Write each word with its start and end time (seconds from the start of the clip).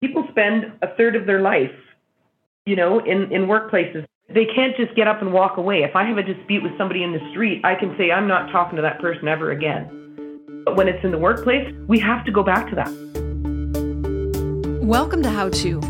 people 0.00 0.26
spend 0.30 0.72
a 0.80 0.88
third 0.96 1.14
of 1.14 1.26
their 1.26 1.42
life, 1.42 1.70
you 2.64 2.74
know, 2.74 3.00
in, 3.00 3.30
in 3.30 3.42
workplaces. 3.42 4.06
They 4.32 4.46
can't 4.46 4.74
just 4.76 4.94
get 4.96 5.06
up 5.06 5.20
and 5.20 5.30
walk 5.32 5.58
away. 5.58 5.82
If 5.82 5.94
I 5.94 6.04
have 6.04 6.16
a 6.16 6.22
dispute 6.22 6.62
with 6.62 6.72
somebody 6.78 7.02
in 7.02 7.12
the 7.12 7.20
street, 7.32 7.60
I 7.64 7.74
can 7.74 7.94
say, 7.98 8.10
I'm 8.10 8.26
not 8.26 8.50
talking 8.50 8.76
to 8.76 8.82
that 8.82 8.98
person 9.00 9.28
ever 9.28 9.50
again. 9.50 10.62
But 10.64 10.76
when 10.76 10.88
it's 10.88 11.04
in 11.04 11.10
the 11.10 11.18
workplace, 11.18 11.70
we 11.86 11.98
have 11.98 12.24
to 12.24 12.32
go 12.32 12.42
back 12.42 12.70
to 12.70 12.76
that. 12.76 12.90
Welcome 14.82 15.22
to 15.22 15.30
How 15.30 15.50
To. 15.50 15.80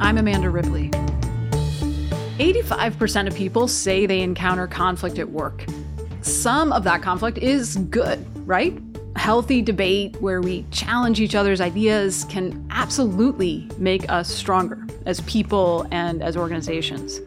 I'm 0.00 0.18
Amanda 0.18 0.50
Ripley. 0.50 0.90
85% 2.38 3.28
of 3.28 3.36
people 3.36 3.68
say 3.68 4.06
they 4.06 4.22
encounter 4.22 4.66
conflict 4.66 5.20
at 5.20 5.30
work. 5.30 5.64
Some 6.22 6.72
of 6.72 6.82
that 6.82 7.02
conflict 7.02 7.38
is 7.38 7.76
good, 7.76 8.26
right? 8.44 8.76
Healthy 9.16 9.62
debate 9.62 10.16
where 10.20 10.40
we 10.40 10.64
challenge 10.70 11.20
each 11.20 11.34
other's 11.34 11.60
ideas 11.60 12.24
can 12.28 12.66
absolutely 12.70 13.68
make 13.78 14.10
us 14.10 14.28
stronger 14.28 14.86
as 15.06 15.20
people 15.22 15.86
and 15.90 16.22
as 16.22 16.36
organizations. 16.36 17.20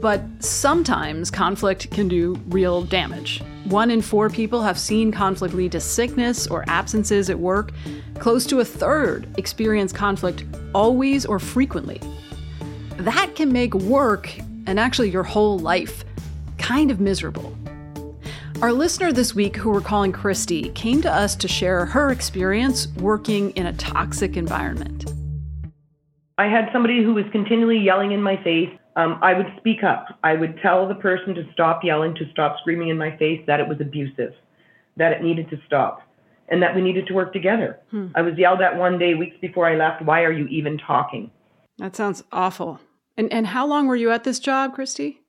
But 0.00 0.22
sometimes 0.38 1.30
conflict 1.30 1.90
can 1.90 2.08
do 2.08 2.40
real 2.48 2.82
damage. 2.82 3.42
One 3.64 3.90
in 3.90 4.00
four 4.00 4.30
people 4.30 4.62
have 4.62 4.78
seen 4.78 5.12
conflict 5.12 5.54
lead 5.54 5.72
to 5.72 5.80
sickness 5.80 6.46
or 6.46 6.64
absences 6.68 7.28
at 7.28 7.38
work. 7.38 7.72
Close 8.18 8.46
to 8.46 8.60
a 8.60 8.64
third 8.64 9.28
experience 9.36 9.92
conflict 9.92 10.44
always 10.74 11.26
or 11.26 11.38
frequently. 11.38 12.00
That 12.96 13.34
can 13.34 13.52
make 13.52 13.74
work, 13.74 14.30
and 14.66 14.80
actually 14.80 15.10
your 15.10 15.22
whole 15.22 15.58
life, 15.58 16.04
kind 16.56 16.90
of 16.90 17.00
miserable. 17.00 17.54
Our 18.62 18.74
listener 18.74 19.10
this 19.10 19.34
week, 19.34 19.56
who 19.56 19.70
we're 19.70 19.80
calling 19.80 20.12
Christy, 20.12 20.68
came 20.70 21.00
to 21.00 21.10
us 21.10 21.34
to 21.36 21.48
share 21.48 21.86
her 21.86 22.10
experience 22.10 22.88
working 22.98 23.52
in 23.52 23.64
a 23.64 23.72
toxic 23.72 24.36
environment. 24.36 25.10
I 26.36 26.44
had 26.44 26.68
somebody 26.70 27.02
who 27.02 27.14
was 27.14 27.24
continually 27.32 27.78
yelling 27.78 28.12
in 28.12 28.22
my 28.22 28.36
face. 28.44 28.68
Um, 28.96 29.18
I 29.22 29.32
would 29.32 29.46
speak 29.56 29.82
up. 29.82 30.08
I 30.22 30.34
would 30.34 30.58
tell 30.60 30.86
the 30.86 30.94
person 30.94 31.34
to 31.36 31.50
stop 31.54 31.82
yelling, 31.82 32.14
to 32.16 32.30
stop 32.32 32.58
screaming 32.60 32.90
in 32.90 32.98
my 32.98 33.16
face, 33.16 33.40
that 33.46 33.60
it 33.60 33.66
was 33.66 33.80
abusive, 33.80 34.34
that 34.98 35.12
it 35.12 35.22
needed 35.22 35.48
to 35.48 35.56
stop, 35.66 36.02
and 36.48 36.62
that 36.62 36.74
we 36.74 36.82
needed 36.82 37.06
to 37.06 37.14
work 37.14 37.32
together. 37.32 37.78
Hmm. 37.90 38.08
I 38.14 38.20
was 38.20 38.34
yelled 38.36 38.60
at 38.60 38.76
one 38.76 38.98
day, 38.98 39.14
weeks 39.14 39.36
before 39.40 39.70
I 39.70 39.74
left, 39.74 40.02
why 40.02 40.22
are 40.24 40.32
you 40.32 40.46
even 40.48 40.76
talking? 40.76 41.30
That 41.78 41.96
sounds 41.96 42.22
awful. 42.30 42.78
And, 43.16 43.32
and 43.32 43.46
how 43.46 43.66
long 43.66 43.86
were 43.86 43.96
you 43.96 44.10
at 44.10 44.24
this 44.24 44.38
job, 44.38 44.74
Christy? 44.74 45.22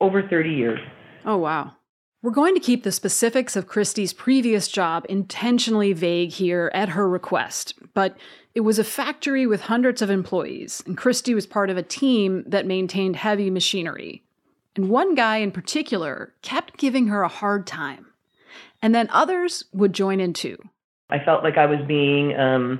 Over 0.00 0.26
30 0.26 0.48
years. 0.48 0.80
Oh, 1.26 1.36
wow. 1.36 1.72
We're 2.22 2.30
going 2.30 2.54
to 2.54 2.60
keep 2.60 2.84
the 2.84 2.92
specifics 2.92 3.56
of 3.56 3.66
Christy's 3.66 4.12
previous 4.12 4.68
job 4.68 5.04
intentionally 5.08 5.92
vague 5.92 6.30
here 6.30 6.70
at 6.72 6.90
her 6.90 7.08
request, 7.08 7.74
but 7.94 8.16
it 8.54 8.60
was 8.60 8.78
a 8.78 8.84
factory 8.84 9.44
with 9.44 9.62
hundreds 9.62 10.00
of 10.02 10.08
employees, 10.08 10.84
and 10.86 10.96
Christy 10.96 11.34
was 11.34 11.48
part 11.48 11.68
of 11.68 11.76
a 11.76 11.82
team 11.82 12.44
that 12.46 12.64
maintained 12.64 13.16
heavy 13.16 13.50
machinery. 13.50 14.22
And 14.76 14.88
one 14.88 15.16
guy 15.16 15.38
in 15.38 15.50
particular 15.50 16.32
kept 16.42 16.76
giving 16.76 17.08
her 17.08 17.22
a 17.22 17.28
hard 17.28 17.66
time. 17.66 18.06
And 18.80 18.94
then 18.94 19.08
others 19.10 19.64
would 19.72 19.92
join 19.92 20.20
in 20.20 20.32
too. 20.32 20.58
I 21.10 21.18
felt 21.24 21.42
like 21.42 21.58
I 21.58 21.66
was 21.66 21.80
being 21.88 22.38
um, 22.38 22.78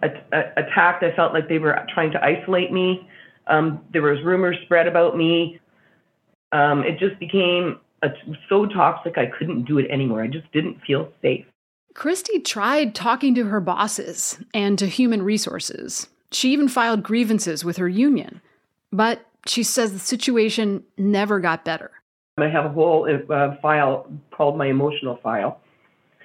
attacked. 0.00 1.02
I 1.02 1.12
felt 1.16 1.34
like 1.34 1.48
they 1.48 1.58
were 1.58 1.76
trying 1.92 2.12
to 2.12 2.24
isolate 2.24 2.70
me. 2.70 3.08
Um, 3.48 3.84
there 3.92 4.02
was 4.02 4.24
rumors 4.24 4.56
spread 4.66 4.86
about 4.86 5.16
me. 5.16 5.58
Um, 6.52 6.84
it 6.84 7.00
just 7.00 7.18
became 7.18 7.80
so 8.48 8.66
toxic 8.66 9.18
I 9.18 9.26
couldn't 9.26 9.64
do 9.64 9.78
it 9.78 9.90
anymore. 9.90 10.22
I 10.22 10.28
just 10.28 10.50
didn't 10.52 10.80
feel 10.86 11.12
safe. 11.22 11.46
Christy 11.94 12.38
tried 12.38 12.94
talking 12.94 13.34
to 13.34 13.44
her 13.44 13.60
bosses 13.60 14.38
and 14.54 14.78
to 14.78 14.86
human 14.86 15.22
resources. 15.22 16.08
She 16.30 16.52
even 16.52 16.68
filed 16.68 17.02
grievances 17.02 17.64
with 17.64 17.76
her 17.78 17.88
union. 17.88 18.40
But 18.92 19.26
she 19.46 19.62
says 19.62 19.92
the 19.92 19.98
situation 19.98 20.84
never 20.96 21.40
got 21.40 21.64
better. 21.64 21.90
I 22.38 22.48
have 22.48 22.66
a 22.66 22.68
whole 22.68 23.08
uh, 23.30 23.56
file 23.60 24.10
called 24.30 24.56
my 24.56 24.66
emotional 24.66 25.18
file 25.22 25.60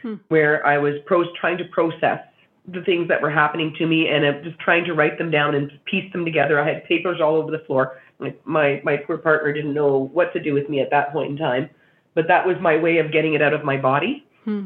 hmm. 0.02 0.16
where 0.28 0.66
I 0.66 0.78
was 0.78 0.96
pro- 1.06 1.34
trying 1.34 1.58
to 1.58 1.66
process 1.66 2.20
the 2.68 2.82
things 2.84 3.08
that 3.08 3.22
were 3.22 3.32
happening 3.32 3.74
to 3.78 3.88
me 3.88 4.08
and 4.08 4.26
I'm 4.26 4.44
just 4.44 4.60
trying 4.60 4.86
to 4.86 4.94
write 4.94 5.18
them 5.18 5.32
down 5.32 5.56
and 5.56 5.72
piece 5.86 6.12
them 6.14 6.24
together. 6.24 6.60
I 6.60 6.68
had 6.68 6.86
papers 6.86 7.20
all 7.20 7.36
over 7.36 7.52
the 7.52 7.64
floor 7.66 8.00
my 8.46 8.82
my 8.84 8.98
poor 8.98 9.18
partner 9.18 9.54
didn't 9.54 9.74
know 9.74 10.10
what 10.14 10.34
to 10.34 10.40
do 10.42 10.54
with 10.54 10.70
me 10.70 10.80
at 10.80 10.90
that 10.92 11.12
point 11.12 11.32
in 11.32 11.38
time, 11.38 11.70
but 12.14 12.28
that 12.28 12.46
was 12.46 12.58
my 12.62 12.78
way 12.78 12.98
of 12.98 13.12
getting 13.12 13.34
it 13.34 13.42
out 13.42 13.54
of 13.54 13.64
my 13.64 13.78
body 13.78 14.26
because 14.46 14.64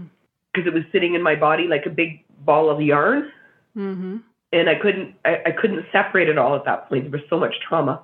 hmm. 0.56 0.68
it 0.68 0.74
was 0.74 0.84
sitting 0.92 1.16
in 1.16 1.22
my 1.22 1.36
body 1.36 1.68
like 1.68 1.86
a 1.86 1.90
big 1.90 2.24
ball 2.46 2.70
of 2.70 2.82
yarn, 2.82 3.32
mm-hmm. 3.76 4.18
and 4.54 4.70
I 4.70 4.76
couldn't 4.76 5.16
I, 5.26 5.38
I 5.48 5.52
couldn't 5.52 5.86
separate 5.92 6.30
it 6.30 6.38
all 6.38 6.56
at 6.56 6.66
that 6.66 6.90
point. 6.90 7.04
There 7.04 7.12
was 7.12 7.30
so 7.30 7.40
much 7.40 7.54
trauma. 7.68 8.04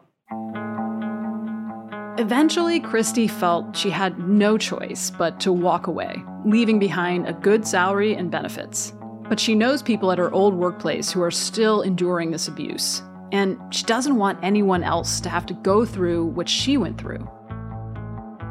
Eventually, 2.19 2.79
Christy 2.79 3.27
felt 3.27 3.75
she 3.75 3.89
had 3.89 4.19
no 4.19 4.57
choice 4.57 5.09
but 5.09 5.39
to 5.39 5.51
walk 5.51 5.87
away, 5.87 6.23
leaving 6.45 6.77
behind 6.77 7.27
a 7.27 7.33
good 7.33 7.67
salary 7.67 8.13
and 8.13 8.29
benefits. 8.29 8.93
But 9.27 9.39
she 9.39 9.55
knows 9.55 9.81
people 9.81 10.11
at 10.11 10.19
her 10.19 10.31
old 10.31 10.53
workplace 10.53 11.11
who 11.11 11.23
are 11.23 11.31
still 11.31 11.81
enduring 11.81 12.29
this 12.29 12.47
abuse 12.47 13.01
and 13.33 13.57
she 13.71 13.83
doesn't 13.83 14.15
want 14.15 14.37
anyone 14.43 14.83
else 14.83 15.19
to 15.19 15.27
have 15.27 15.45
to 15.47 15.55
go 15.55 15.85
through 15.85 16.27
what 16.27 16.47
she 16.47 16.77
went 16.77 16.99
through. 16.99 17.27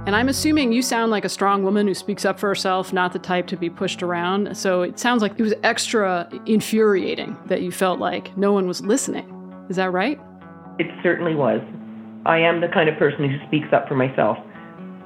And 0.05 0.17
I'm 0.17 0.29
assuming 0.29 0.73
you 0.73 0.83
sound 0.83 1.13
like 1.13 1.25
a 1.25 1.29
strong 1.29 1.63
woman 1.63 1.87
who 1.87 1.95
speaks 1.95 2.25
up 2.25 2.41
for 2.41 2.49
herself, 2.49 2.93
not 2.93 3.13
the 3.13 3.21
type 3.21 3.47
to 3.47 3.57
be 3.57 3.71
pushed 3.71 4.03
around. 4.03 4.57
So 4.57 4.83
it 4.83 4.99
sounds 4.99 5.23
like 5.23 5.39
it 5.39 5.43
was 5.43 5.55
extra 5.63 6.29
infuriating 6.47 7.39
that 7.47 7.63
you 7.63 7.71
felt 7.71 8.01
like 8.01 8.37
no 8.37 8.53
one 8.53 8.67
was 8.67 8.81
listening. 8.81 9.65
Is 9.71 9.77
that 9.77 9.93
right? 9.93 10.21
It 10.81 10.89
certainly 11.05 11.37
was. 11.37 11.61
I 12.27 12.39
am 12.39 12.61
the 12.61 12.67
kind 12.67 12.89
of 12.89 12.99
person 12.99 13.31
who 13.31 13.39
speaks 13.47 13.73
up 13.73 13.87
for 13.87 13.95
myself. 13.95 14.37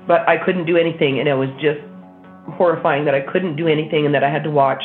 But 0.06 0.26
I 0.26 0.42
couldn't 0.42 0.64
do 0.64 0.78
anything, 0.78 1.18
and 1.18 1.28
it 1.28 1.34
was 1.34 1.50
just 1.60 1.80
horrifying 2.56 3.04
that 3.04 3.14
I 3.14 3.20
couldn't 3.20 3.56
do 3.56 3.68
anything 3.68 4.06
and 4.06 4.14
that 4.14 4.24
I 4.24 4.30
had 4.30 4.44
to 4.44 4.50
watch 4.50 4.82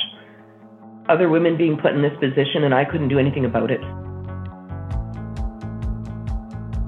other 1.07 1.30
women 1.30 1.56
being 1.56 1.78
put 1.78 1.94
in 1.94 2.01
this 2.01 2.18
position, 2.19 2.66
and 2.66 2.74
I 2.74 2.84
couldn't 2.84 3.07
do 3.07 3.19
anything 3.19 3.46
about 3.46 3.72
it. 3.72 3.80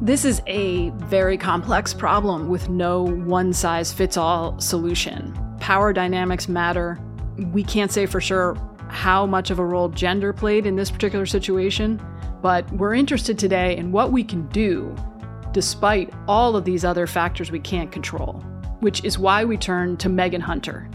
This 0.03 0.25
is 0.25 0.41
a 0.47 0.89
very 0.89 1.37
complex 1.37 1.93
problem 1.93 2.49
with 2.49 2.67
no 2.67 3.03
one 3.03 3.53
size 3.53 3.93
fits 3.93 4.17
all 4.17 4.59
solution. 4.59 5.33
Power 5.61 5.93
dynamics 5.93 6.49
matter. 6.49 6.99
We 7.53 7.63
can't 7.63 7.89
say 7.89 8.05
for 8.05 8.19
sure 8.19 8.57
how 8.89 9.25
much 9.25 9.49
of 9.49 9.59
a 9.59 9.65
role 9.65 9.87
gender 9.87 10.33
played 10.33 10.65
in 10.65 10.75
this 10.75 10.91
particular 10.91 11.25
situation, 11.25 12.05
but 12.41 12.69
we're 12.73 12.93
interested 12.93 13.39
today 13.39 13.77
in 13.77 13.93
what 13.93 14.11
we 14.11 14.25
can 14.25 14.45
do 14.47 14.93
despite 15.53 16.13
all 16.27 16.57
of 16.57 16.65
these 16.65 16.83
other 16.83 17.07
factors 17.07 17.49
we 17.49 17.61
can't 17.61 17.89
control, 17.89 18.33
which 18.81 19.05
is 19.05 19.17
why 19.17 19.45
we 19.45 19.55
turn 19.55 19.95
to 19.95 20.09
Megan 20.09 20.41
Hunter. 20.41 20.89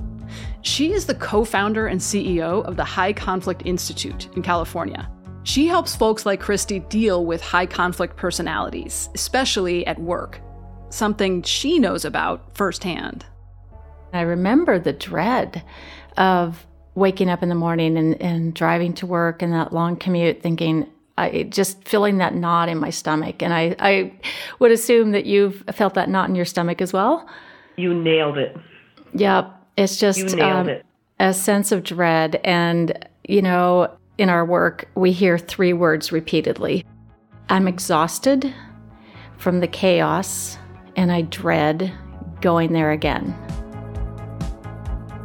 She 0.61 0.93
is 0.93 1.07
the 1.07 1.15
co 1.15 1.47
founder 1.47 1.87
and 1.87 1.99
CEO 1.99 2.63
of 2.63 2.77
the 2.77 2.85
High 2.85 3.15
Conflict 3.15 3.63
Institute 3.65 4.29
in 4.37 4.43
California. 4.43 5.11
She 5.49 5.67
helps 5.67 5.97
folks 5.97 6.27
like 6.27 6.41
Christy 6.41 6.81
deal 6.81 7.25
with 7.25 7.41
high 7.41 7.65
conflict 7.65 8.17
personalities, 8.17 9.09
especially 9.15 9.87
at 9.87 9.99
work, 9.99 10.43
something 10.91 11.43
she 11.43 11.79
knows 11.79 12.05
about 12.05 12.55
firsthand. 12.55 13.25
I 14.13 14.21
remember 14.21 14.79
the 14.79 14.93
dread 14.93 15.65
of 16.19 16.67
waking 16.95 17.31
up 17.31 17.43
in 17.43 17.49
the 17.49 17.55
morning 17.55 17.97
and, 17.97 18.21
and 18.21 18.53
driving 18.53 18.93
to 18.97 19.07
work 19.07 19.41
and 19.41 19.55
that 19.55 19.73
long 19.73 19.97
commute 19.97 20.43
thinking, 20.43 20.87
I 21.17 21.45
just 21.45 21.83
feeling 21.83 22.19
that 22.19 22.35
knot 22.35 22.69
in 22.69 22.77
my 22.77 22.91
stomach. 22.91 23.43
And 23.43 23.55
I, 23.55 23.75
I 23.79 24.13
would 24.59 24.71
assume 24.71 25.13
that 25.13 25.25
you've 25.25 25.65
felt 25.73 25.95
that 25.95 26.11
knot 26.11 26.29
in 26.29 26.35
your 26.35 26.45
stomach 26.45 26.83
as 26.83 26.93
well. 26.93 27.27
You 27.77 27.95
nailed 27.95 28.37
it. 28.37 28.55
Yeah, 29.15 29.51
it's 29.79 29.97
just 29.97 30.39
um, 30.41 30.69
it. 30.69 30.85
a 31.19 31.33
sense 31.33 31.73
of 31.73 31.85
dread. 31.85 32.39
And, 32.45 33.09
you 33.25 33.41
know, 33.41 33.98
in 34.19 34.29
our 34.29 34.45
work, 34.45 34.89
we 34.97 35.13
hear 35.13 35.39
three 35.39 35.73
words 35.73 36.13
repeatedly 36.13 36.85
I'm 37.49 37.67
exhausted 37.67 38.53
from 39.39 39.61
the 39.61 39.69
chaos, 39.69 40.59
and 40.97 41.11
I 41.11 41.23
dread 41.23 41.93
going 42.43 42.73
there 42.73 42.91
again. 42.91 43.33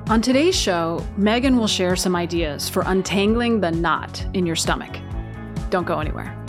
On 0.08 0.22
today's 0.22 0.56
show, 0.56 1.06
Megan 1.18 1.58
will 1.58 1.68
share 1.68 1.96
some 1.96 2.16
ideas 2.16 2.70
for 2.70 2.84
untangling 2.86 3.60
the 3.60 3.72
knot 3.72 4.26
in 4.34 4.46
your 4.46 4.56
stomach. 4.56 4.96
Don't 5.70 5.88
go 5.88 6.00
anywhere. 6.00 6.40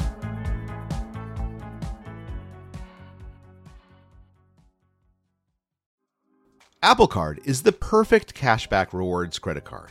Apple 6.83 7.09
Card 7.09 7.41
is 7.45 7.63
the 7.63 7.73
perfect 7.73 8.35
cashback 8.35 8.93
rewards 8.93 9.39
credit 9.39 9.65
card. 9.65 9.91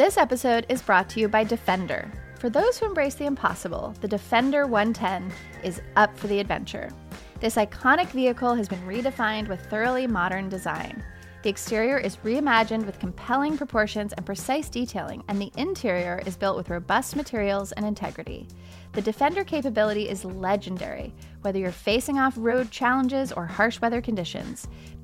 This 0.00 0.16
episode 0.16 0.64
is 0.70 0.80
brought 0.80 1.10
to 1.10 1.20
you 1.20 1.28
by 1.28 1.44
Defender. 1.44 2.10
For 2.38 2.48
those 2.48 2.78
who 2.78 2.86
embrace 2.86 3.16
the 3.16 3.26
impossible, 3.26 3.94
the 4.00 4.08
Defender 4.08 4.66
110 4.66 5.30
is 5.62 5.82
up 5.94 6.16
for 6.16 6.26
the 6.26 6.40
adventure. 6.40 6.88
This 7.38 7.56
iconic 7.56 8.06
vehicle 8.06 8.54
has 8.54 8.66
been 8.66 8.80
redefined 8.86 9.48
with 9.48 9.60
thoroughly 9.66 10.06
modern 10.06 10.48
design. 10.48 11.04
The 11.42 11.50
exterior 11.50 11.98
is 11.98 12.16
reimagined 12.18 12.86
with 12.86 12.98
compelling 12.98 13.58
proportions 13.58 14.14
and 14.14 14.24
precise 14.24 14.70
detailing, 14.70 15.22
and 15.28 15.38
the 15.38 15.52
interior 15.58 16.22
is 16.24 16.34
built 16.34 16.56
with 16.56 16.70
robust 16.70 17.14
materials 17.14 17.72
and 17.72 17.84
integrity. 17.84 18.48
The 18.92 19.02
Defender 19.02 19.44
capability 19.44 20.08
is 20.08 20.24
legendary, 20.24 21.12
whether 21.42 21.58
you're 21.58 21.72
facing 21.72 22.18
off 22.18 22.34
road 22.38 22.70
challenges 22.70 23.32
or 23.32 23.44
harsh 23.44 23.82
weather 23.82 24.00
conditions. 24.00 24.66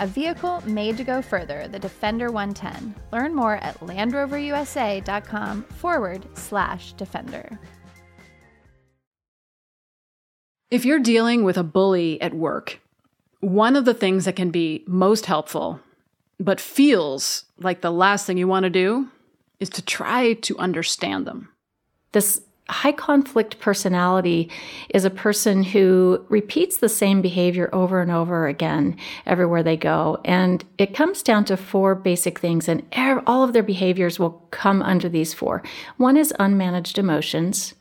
A 0.00 0.06
vehicle 0.06 0.62
made 0.66 0.96
to 0.96 1.04
go 1.04 1.20
further, 1.20 1.68
the 1.68 1.78
Defender 1.78 2.30
110. 2.30 2.94
Learn 3.12 3.34
more 3.34 3.56
at 3.56 3.78
LandRoverUSA.com 3.80 5.62
forward 5.64 6.26
slash 6.32 6.94
Defender. 6.94 7.58
If 10.70 10.86
you're 10.86 11.00
dealing 11.00 11.44
with 11.44 11.58
a 11.58 11.62
bully 11.62 12.18
at 12.22 12.32
work, 12.32 12.80
one 13.40 13.76
of 13.76 13.84
the 13.84 13.92
things 13.92 14.24
that 14.24 14.36
can 14.36 14.50
be 14.50 14.84
most 14.86 15.26
helpful, 15.26 15.80
but 16.38 16.60
feels 16.60 17.44
like 17.58 17.82
the 17.82 17.92
last 17.92 18.26
thing 18.26 18.38
you 18.38 18.48
want 18.48 18.64
to 18.64 18.70
do, 18.70 19.10
is 19.58 19.68
to 19.68 19.82
try 19.82 20.32
to 20.32 20.56
understand 20.56 21.26
them. 21.26 21.50
This 22.12 22.40
high 22.70 22.92
conflict 22.92 23.58
personality 23.58 24.48
is 24.90 25.04
a 25.04 25.10
person 25.10 25.62
who 25.62 26.24
repeats 26.28 26.78
the 26.78 26.88
same 26.88 27.20
behavior 27.20 27.68
over 27.72 28.00
and 28.00 28.10
over 28.10 28.46
again 28.46 28.96
everywhere 29.26 29.62
they 29.62 29.76
go. 29.76 30.20
And 30.24 30.64
it 30.78 30.94
comes 30.94 31.22
down 31.22 31.44
to 31.46 31.56
four 31.56 31.94
basic 31.94 32.38
things, 32.38 32.68
and 32.68 32.82
all 33.26 33.44
of 33.44 33.52
their 33.52 33.62
behaviors 33.62 34.18
will 34.18 34.46
come 34.50 34.82
under 34.82 35.08
these 35.08 35.34
four. 35.34 35.62
One 35.96 36.16
is 36.16 36.32
unmanaged 36.38 36.98
emotions, 36.98 37.74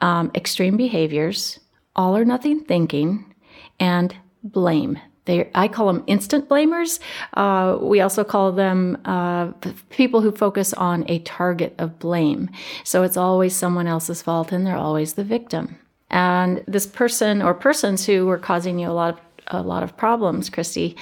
um, 0.00 0.30
extreme 0.34 0.76
behaviors, 0.76 1.60
all 1.94 2.16
or 2.16 2.24
nothing 2.24 2.60
thinking, 2.60 3.34
and 3.78 4.14
blame. 4.42 4.98
They, 5.26 5.50
I 5.54 5.68
call 5.68 5.86
them 5.92 6.02
instant 6.06 6.48
blamers. 6.48 6.98
Uh, 7.34 7.78
we 7.80 8.00
also 8.00 8.24
call 8.24 8.52
them 8.52 8.98
uh, 9.04 9.52
people 9.90 10.20
who 10.22 10.32
focus 10.32 10.72
on 10.72 11.04
a 11.08 11.18
target 11.20 11.74
of 11.78 11.98
blame. 11.98 12.50
So 12.84 13.02
it's 13.02 13.16
always 13.16 13.54
someone 13.54 13.86
else's 13.86 14.22
fault, 14.22 14.52
and 14.52 14.66
they're 14.66 14.76
always 14.76 15.14
the 15.14 15.24
victim. 15.24 15.76
And 16.10 16.64
this 16.66 16.86
person 16.86 17.42
or 17.42 17.52
persons 17.52 18.06
who 18.06 18.26
were 18.26 18.38
causing 18.38 18.78
you 18.78 18.88
a 18.88 18.92
lot 18.92 19.14
of 19.14 19.20
a 19.48 19.62
lot 19.62 19.82
of 19.82 19.96
problems, 19.96 20.50
Christy. 20.50 20.96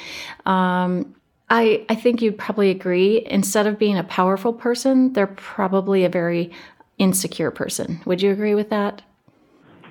Um, 0.45 1.15
I 1.51 1.85
I 1.89 1.95
think 1.95 2.21
you'd 2.21 2.39
probably 2.39 2.71
agree. 2.71 3.25
Instead 3.27 3.67
of 3.67 3.79
being 3.79 3.99
a 3.99 4.05
powerful 4.05 4.53
person, 4.53 5.13
they're 5.13 5.27
probably 5.27 6.05
a 6.05 6.09
very 6.09 6.51
insecure 6.99 7.51
person. 7.51 8.01
Would 8.05 8.23
you 8.23 8.31
agree 8.31 8.55
with 8.55 8.71
that? 8.71 9.03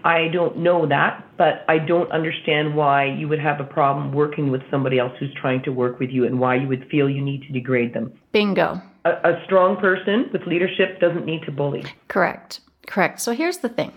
I 0.04 0.28
don't 0.28 0.58
know 0.58 0.86
that, 0.88 1.26
but 1.38 1.64
I 1.70 1.78
don't 1.78 2.12
understand 2.12 2.76
why 2.76 3.06
you 3.06 3.28
would 3.30 3.40
have 3.40 3.62
a 3.62 3.64
problem 3.64 4.12
working 4.12 4.52
with 4.52 4.62
somebody 4.70 5.00
else 5.00 5.14
who's 5.20 5.34
trying 5.40 5.64
to 5.64 5.72
work 5.72 6.00
with 6.00 6.10
you 6.10 6.26
and 6.26 6.40
why 6.40 6.56
you 6.56 6.68
would 6.68 6.90
feel 6.90 7.10
you 7.10 7.22
need 7.22 7.44
to 7.44 7.54
degrade 7.54 7.94
them. 7.94 8.12
Bingo. 8.34 8.82
A, 9.06 9.10
a 9.10 9.42
strong 9.46 9.78
person 9.78 10.30
with 10.34 10.46
leadership 10.46 11.00
doesn't 11.00 11.26
need 11.26 11.44
to 11.44 11.52
bully. 11.52 11.86
Correct. 12.10 12.60
Correct. 12.86 13.22
So 13.22 13.32
here's 13.32 13.60
the 13.60 13.70
thing 13.70 13.94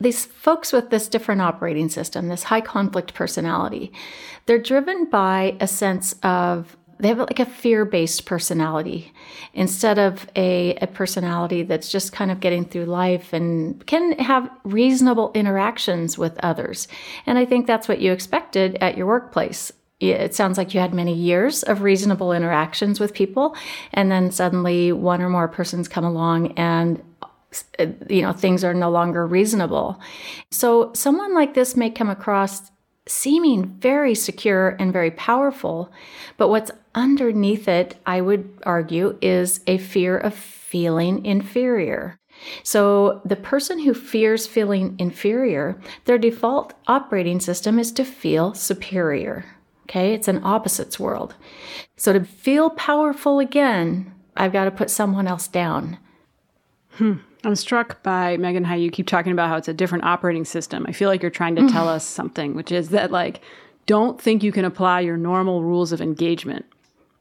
these 0.00 0.24
folks 0.24 0.72
with 0.72 0.90
this 0.90 1.08
different 1.08 1.42
operating 1.42 1.88
system, 1.88 2.28
this 2.28 2.44
high 2.44 2.60
conflict 2.60 3.14
personality, 3.14 3.92
they're 4.46 4.58
driven 4.58 5.04
by 5.06 5.56
a 5.60 5.66
sense 5.66 6.14
of 6.22 6.76
they 6.98 7.08
have 7.08 7.18
like 7.18 7.38
a 7.38 7.46
fear-based 7.46 8.26
personality 8.26 9.12
instead 9.52 9.98
of 9.98 10.28
a, 10.36 10.74
a 10.76 10.86
personality 10.86 11.62
that's 11.62 11.90
just 11.90 12.12
kind 12.12 12.30
of 12.30 12.40
getting 12.40 12.64
through 12.64 12.84
life 12.84 13.32
and 13.32 13.84
can 13.86 14.12
have 14.18 14.50
reasonable 14.64 15.30
interactions 15.34 16.18
with 16.18 16.38
others 16.42 16.88
and 17.26 17.38
i 17.38 17.44
think 17.44 17.66
that's 17.66 17.88
what 17.88 18.00
you 18.00 18.12
expected 18.12 18.76
at 18.80 18.96
your 18.96 19.06
workplace 19.06 19.72
it 20.00 20.32
sounds 20.32 20.56
like 20.56 20.74
you 20.74 20.80
had 20.80 20.94
many 20.94 21.14
years 21.14 21.64
of 21.64 21.82
reasonable 21.82 22.32
interactions 22.32 23.00
with 23.00 23.12
people 23.14 23.56
and 23.92 24.12
then 24.12 24.30
suddenly 24.30 24.92
one 24.92 25.20
or 25.20 25.28
more 25.28 25.48
persons 25.48 25.88
come 25.88 26.04
along 26.04 26.52
and 26.52 27.02
you 28.08 28.22
know 28.22 28.32
things 28.32 28.62
are 28.62 28.74
no 28.74 28.90
longer 28.90 29.26
reasonable 29.26 29.98
so 30.50 30.92
someone 30.94 31.34
like 31.34 31.54
this 31.54 31.76
may 31.76 31.90
come 31.90 32.10
across 32.10 32.70
seeming 33.08 33.66
very 33.66 34.14
secure 34.14 34.76
and 34.78 34.92
very 34.92 35.10
powerful. 35.10 35.90
But 36.36 36.48
what's 36.48 36.70
underneath 36.98 37.68
it, 37.68 37.96
I 38.04 38.20
would 38.20 38.60
argue, 38.64 39.16
is 39.22 39.60
a 39.66 39.78
fear 39.78 40.18
of 40.18 40.34
feeling 40.34 41.24
inferior. 41.24 42.18
So, 42.62 43.20
the 43.24 43.36
person 43.36 43.78
who 43.78 43.94
fears 43.94 44.46
feeling 44.46 44.96
inferior, 44.98 45.80
their 46.04 46.18
default 46.18 46.74
operating 46.86 47.40
system 47.40 47.78
is 47.78 47.90
to 47.92 48.04
feel 48.04 48.54
superior. 48.54 49.44
Okay, 49.84 50.12
it's 50.12 50.28
an 50.28 50.42
opposites 50.44 51.00
world. 51.00 51.34
So, 51.96 52.12
to 52.12 52.24
feel 52.24 52.70
powerful 52.70 53.38
again, 53.38 54.12
I've 54.36 54.52
got 54.52 54.64
to 54.64 54.70
put 54.70 54.90
someone 54.90 55.26
else 55.26 55.48
down. 55.48 55.98
Hmm. 56.92 57.14
I'm 57.44 57.54
struck 57.54 58.02
by 58.02 58.36
Megan 58.36 58.64
how 58.64 58.74
you 58.74 58.90
keep 58.90 59.06
talking 59.06 59.32
about 59.32 59.48
how 59.48 59.56
it's 59.56 59.68
a 59.68 59.74
different 59.74 60.04
operating 60.04 60.44
system. 60.44 60.84
I 60.88 60.92
feel 60.92 61.08
like 61.08 61.22
you're 61.22 61.30
trying 61.30 61.54
to 61.56 61.68
tell 61.68 61.88
us 61.88 62.04
something, 62.04 62.54
which 62.54 62.72
is 62.72 62.88
that 62.88 63.12
like 63.12 63.40
don't 63.88 64.20
think 64.20 64.42
you 64.42 64.52
can 64.52 64.66
apply 64.66 65.00
your 65.00 65.16
normal 65.16 65.62
rules 65.62 65.92
of 65.92 66.02
engagement. 66.02 66.66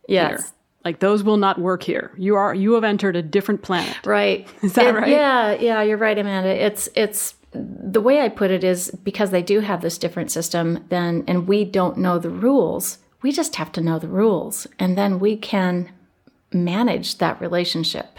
Yes. 0.08 0.30
Here. 0.30 0.52
Like 0.86 1.00
those 1.00 1.24
will 1.24 1.38
not 1.38 1.60
work 1.60 1.84
here. 1.84 2.12
You 2.18 2.36
are 2.36 2.56
you 2.56 2.74
have 2.74 2.84
entered 2.84 3.16
a 3.16 3.22
different 3.22 3.62
planet. 3.62 3.98
Right. 4.06 4.48
Is 4.62 4.74
that 4.74 4.88
it, 4.88 4.94
right? 4.94 5.10
Yeah, 5.10 5.52
yeah, 5.54 5.82
you're 5.82 5.98
right, 5.98 6.18
Amanda. 6.18 6.50
It's 6.50 6.88
it's 6.96 7.36
the 7.52 8.02
way 8.02 8.22
I 8.22 8.30
put 8.30 8.52
it 8.52 8.64
is 8.64 8.92
because 9.04 9.32
they 9.32 9.42
do 9.42 9.60
have 9.60 9.82
this 9.82 9.98
different 9.98 10.32
system 10.32 10.86
then 10.90 11.24
and 11.28 11.48
we 11.48 11.66
don't 11.66 11.98
know 11.98 12.20
the 12.20 12.30
rules. 12.30 13.00
We 13.22 13.32
just 13.32 13.58
have 13.58 13.72
to 13.74 13.82
know 13.82 14.00
the 14.00 14.08
rules 14.08 14.66
and 14.80 14.98
then 14.98 15.20
we 15.20 15.36
can 15.36 15.92
manage 16.54 17.18
that 17.18 17.42
relationship 17.42 18.18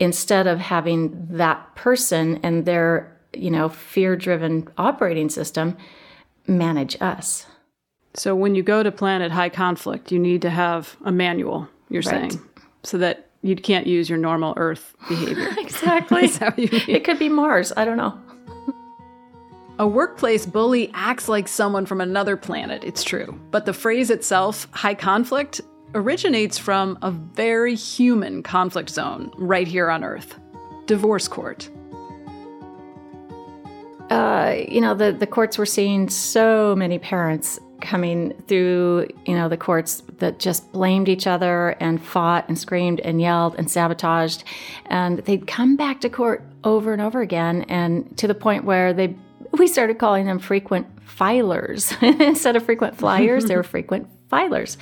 instead 0.00 0.48
of 0.48 0.58
having 0.58 1.28
that 1.30 1.74
person 1.76 2.40
and 2.42 2.66
their 2.66 3.16
you 3.32 3.50
know 3.50 3.68
fear 3.68 4.16
driven 4.16 4.68
operating 4.76 5.28
system 5.28 5.76
manage 6.48 7.00
us 7.00 7.46
so 8.14 8.34
when 8.34 8.54
you 8.54 8.62
go 8.62 8.82
to 8.82 8.92
planet 8.92 9.30
high 9.32 9.48
conflict 9.48 10.12
you 10.12 10.18
need 10.18 10.42
to 10.42 10.50
have 10.50 10.96
a 11.04 11.12
manual 11.12 11.68
you're 11.88 12.02
right. 12.02 12.32
saying 12.32 12.42
so 12.82 12.98
that 12.98 13.28
you 13.42 13.56
can't 13.56 13.86
use 13.86 14.08
your 14.08 14.18
normal 14.18 14.54
earth 14.56 14.94
behavior 15.08 15.48
exactly 15.58 16.24
it 16.88 17.04
could 17.04 17.18
be 17.18 17.28
mars 17.28 17.72
i 17.76 17.84
don't 17.84 17.96
know 17.96 18.18
A 19.78 19.86
workplace 19.86 20.46
bully 20.46 20.90
acts 20.94 21.28
like 21.28 21.48
someone 21.48 21.86
from 21.86 22.00
another 22.00 22.36
planet, 22.36 22.84
it's 22.84 23.02
true. 23.02 23.36
But 23.50 23.64
the 23.66 23.72
phrase 23.72 24.10
itself, 24.10 24.68
high 24.70 24.94
conflict, 24.94 25.60
originates 25.94 26.58
from 26.58 26.98
a 27.02 27.10
very 27.10 27.74
human 27.74 28.42
conflict 28.42 28.90
zone 28.90 29.32
right 29.36 29.66
here 29.66 29.90
on 29.90 30.04
Earth 30.04 30.38
divorce 30.86 31.26
court. 31.26 31.70
Uh, 34.10 34.56
you 34.68 34.80
know, 34.80 34.94
the, 34.94 35.12
the 35.12 35.26
courts 35.26 35.56
were 35.56 35.66
seeing 35.66 36.08
so 36.08 36.76
many 36.76 36.98
parents 36.98 37.58
coming 37.82 38.32
through, 38.48 39.08
you 39.26 39.34
know, 39.34 39.48
the 39.48 39.56
courts 39.56 40.02
that 40.18 40.38
just 40.38 40.72
blamed 40.72 41.08
each 41.08 41.26
other 41.26 41.70
and 41.80 42.02
fought 42.02 42.48
and 42.48 42.58
screamed 42.58 43.00
and 43.00 43.20
yelled 43.20 43.54
and 43.56 43.70
sabotaged. 43.70 44.44
And 44.86 45.18
they'd 45.18 45.46
come 45.46 45.76
back 45.76 46.00
to 46.00 46.08
court 46.08 46.42
over 46.64 46.92
and 46.92 47.02
over 47.02 47.20
again, 47.20 47.62
and 47.62 48.16
to 48.18 48.26
the 48.26 48.34
point 48.34 48.64
where 48.64 48.92
they 48.94 49.16
we 49.58 49.66
started 49.66 49.98
calling 49.98 50.24
them 50.24 50.38
frequent 50.38 50.86
filers 51.04 52.00
instead 52.20 52.56
of 52.56 52.64
frequent 52.64 52.96
flyers. 52.96 53.44
they 53.44 53.56
were 53.56 53.62
frequent 53.76 54.08
filers, 54.30 54.78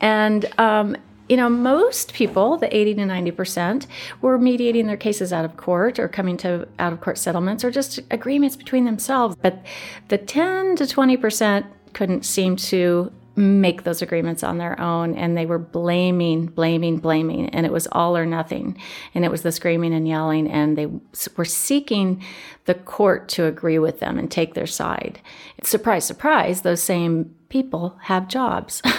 and 0.00 0.46
um, 0.58 0.96
you 1.28 1.36
know, 1.36 1.48
most 1.48 2.12
people, 2.14 2.56
the 2.56 2.74
80 2.74 2.94
to 2.94 3.02
90%, 3.02 3.86
were 4.20 4.38
mediating 4.38 4.86
their 4.86 4.96
cases 4.96 5.32
out 5.32 5.44
of 5.44 5.56
court 5.56 5.98
or 5.98 6.08
coming 6.08 6.36
to 6.38 6.68
out 6.78 6.92
of 6.92 7.00
court 7.00 7.18
settlements 7.18 7.64
or 7.64 7.70
just 7.70 7.98
agreements 8.10 8.54
between 8.54 8.84
themselves. 8.84 9.36
But 9.42 9.64
the 10.08 10.18
10 10.18 10.76
to 10.76 10.84
20% 10.84 11.66
couldn't 11.96 12.26
seem 12.26 12.56
to 12.56 13.10
make 13.36 13.84
those 13.84 14.02
agreements 14.02 14.42
on 14.42 14.58
their 14.58 14.78
own 14.78 15.14
and 15.14 15.34
they 15.36 15.46
were 15.46 15.58
blaming 15.58 16.44
blaming 16.46 16.98
blaming 16.98 17.48
and 17.50 17.64
it 17.64 17.72
was 17.72 17.88
all 17.92 18.14
or 18.16 18.26
nothing. 18.26 18.78
And 19.14 19.24
it 19.24 19.30
was 19.30 19.42
the 19.42 19.50
screaming 19.50 19.94
and 19.94 20.06
yelling 20.06 20.50
and 20.50 20.76
they 20.76 20.88
were 21.36 21.44
seeking 21.46 22.22
the 22.66 22.74
court 22.74 23.28
to 23.30 23.46
agree 23.46 23.78
with 23.78 24.00
them 24.00 24.18
and 24.18 24.30
take 24.30 24.52
their 24.52 24.66
side. 24.66 25.20
Surprise 25.62 26.04
surprise 26.04 26.62
those 26.62 26.82
same 26.82 27.34
people 27.48 27.96
have 28.02 28.28
jobs. 28.28 28.82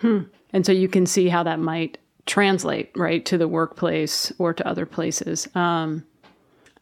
Hmm. 0.00 0.22
and 0.52 0.66
so 0.66 0.72
you 0.72 0.88
can 0.88 1.06
see 1.06 1.28
how 1.28 1.42
that 1.44 1.58
might 1.58 1.96
translate 2.26 2.90
right 2.96 3.24
to 3.26 3.38
the 3.38 3.48
workplace 3.48 4.32
or 4.38 4.52
to 4.52 4.66
other 4.66 4.84
places. 4.84 5.48
Um, 5.54 6.04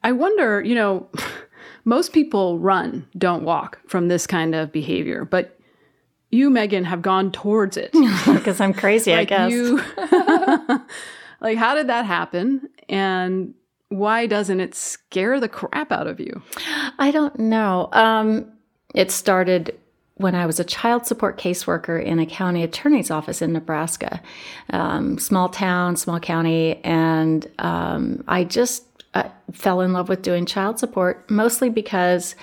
i 0.02 0.12
wonder 0.12 0.62
you 0.62 0.74
know 0.74 1.06
most 1.84 2.12
people 2.12 2.58
run 2.58 3.06
don't 3.16 3.44
walk 3.44 3.78
from 3.86 4.08
this 4.08 4.26
kind 4.26 4.54
of 4.54 4.72
behavior 4.72 5.24
but 5.24 5.59
you, 6.30 6.50
Megan, 6.50 6.84
have 6.84 7.02
gone 7.02 7.32
towards 7.32 7.76
it 7.76 7.92
because 8.26 8.60
I'm 8.60 8.72
crazy. 8.72 9.12
like 9.12 9.32
I 9.32 9.48
guess. 9.48 9.52
You, 9.52 9.82
like, 11.40 11.58
how 11.58 11.74
did 11.74 11.88
that 11.88 12.06
happen? 12.06 12.68
And 12.88 13.54
why 13.88 14.26
doesn't 14.26 14.60
it 14.60 14.74
scare 14.74 15.40
the 15.40 15.48
crap 15.48 15.90
out 15.90 16.06
of 16.06 16.20
you? 16.20 16.42
I 16.98 17.10
don't 17.10 17.38
know. 17.38 17.88
Um, 17.92 18.52
it 18.94 19.10
started 19.10 19.76
when 20.14 20.34
I 20.34 20.46
was 20.46 20.60
a 20.60 20.64
child 20.64 21.06
support 21.06 21.38
caseworker 21.38 22.02
in 22.02 22.18
a 22.18 22.26
county 22.26 22.62
attorney's 22.62 23.10
office 23.10 23.40
in 23.40 23.52
Nebraska, 23.52 24.20
um, 24.68 25.18
small 25.18 25.48
town, 25.48 25.96
small 25.96 26.20
county, 26.20 26.76
and 26.84 27.50
um, 27.58 28.22
I 28.28 28.44
just 28.44 28.84
uh, 29.14 29.30
fell 29.52 29.80
in 29.80 29.92
love 29.92 30.08
with 30.08 30.22
doing 30.22 30.44
child 30.46 30.78
support 30.78 31.28
mostly 31.30 31.70
because 31.70 32.34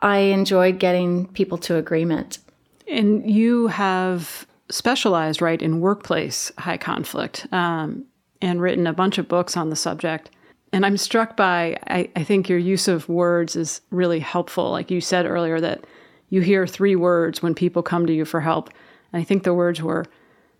I 0.00 0.18
enjoyed 0.18 0.78
getting 0.78 1.28
people 1.28 1.58
to 1.58 1.76
agreement. 1.76 2.38
And 2.88 3.28
you 3.30 3.68
have 3.68 4.46
specialized, 4.70 5.40
right, 5.40 5.60
in 5.60 5.80
workplace 5.80 6.52
high 6.58 6.76
conflict 6.76 7.46
um, 7.52 8.04
and 8.40 8.60
written 8.60 8.86
a 8.86 8.92
bunch 8.92 9.18
of 9.18 9.28
books 9.28 9.56
on 9.56 9.70
the 9.70 9.76
subject. 9.76 10.30
And 10.72 10.84
I'm 10.84 10.96
struck 10.96 11.36
by, 11.36 11.78
I, 11.86 12.10
I 12.16 12.24
think 12.24 12.48
your 12.48 12.58
use 12.58 12.88
of 12.88 13.08
words 13.08 13.56
is 13.56 13.80
really 13.90 14.20
helpful. 14.20 14.70
Like 14.70 14.90
you 14.90 15.00
said 15.00 15.26
earlier, 15.26 15.60
that 15.60 15.84
you 16.30 16.40
hear 16.40 16.66
three 16.66 16.96
words 16.96 17.42
when 17.42 17.54
people 17.54 17.82
come 17.82 18.06
to 18.06 18.12
you 18.12 18.24
for 18.24 18.40
help. 18.40 18.70
And 19.12 19.20
I 19.20 19.24
think 19.24 19.44
the 19.44 19.54
words 19.54 19.80
were 19.80 20.06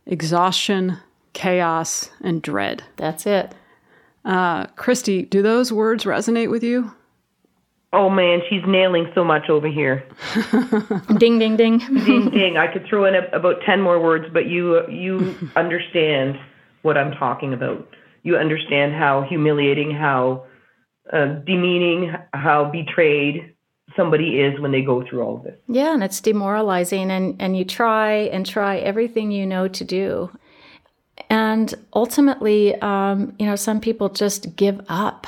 exhaustion, 0.07 0.99
chaos, 1.33 2.11
and 2.21 2.41
dread. 2.43 2.85
That's 2.97 3.27
it. 3.27 3.55
Uh, 4.25 4.67
Christy, 4.77 5.23
do 5.23 5.43
those 5.43 5.73
words 5.73 6.05
resonate 6.05 6.51
with 6.51 6.63
you? 6.63 6.95
Oh 7.95 8.11
man, 8.11 8.41
she's 8.49 8.63
nailing 8.67 9.11
so 9.15 9.25
much 9.25 9.49
over 9.49 9.69
here. 9.69 10.05
ding, 11.19 11.39
ding, 11.39 11.57
ding, 11.57 11.79
ding, 11.79 12.31
ding. 12.31 12.57
I 12.57 12.67
could 12.73 12.87
throw 12.87 13.05
in 13.05 13.15
a, 13.15 13.27
about 13.33 13.57
ten 13.65 13.81
more 13.81 14.01
words, 14.01 14.27
but 14.33 14.47
you 14.47 14.89
you 14.89 15.37
understand 15.57 16.39
what 16.83 16.99
I'm 16.99 17.13
talking 17.13 17.55
about. 17.55 17.89
You 18.25 18.37
understand 18.37 18.95
how 18.95 19.23
humiliating, 19.23 19.93
how 19.93 20.45
uh, 21.13 21.27
demeaning, 21.47 22.13
how 22.33 22.71
betrayed 22.71 23.55
somebody 23.97 24.41
is 24.41 24.59
when 24.61 24.73
they 24.73 24.83
go 24.83 25.05
through 25.09 25.23
all 25.23 25.37
of 25.37 25.45
this. 25.45 25.57
Yeah, 25.69 25.95
and 25.95 26.03
it's 26.03 26.21
demoralizing, 26.21 27.11
and 27.11 27.37
and 27.41 27.57
you 27.57 27.65
try 27.65 28.13
and 28.13 28.45
try 28.45 28.79
everything 28.79 29.31
you 29.31 29.47
know 29.47 29.69
to 29.69 29.85
do, 29.85 30.31
and 31.31 31.73
ultimately, 31.95 32.75
um, 32.77 33.35
you 33.39 33.47
know, 33.47 33.57
some 33.57 33.81
people 33.81 34.09
just 34.09 34.57
give 34.57 34.81
up 34.89 35.27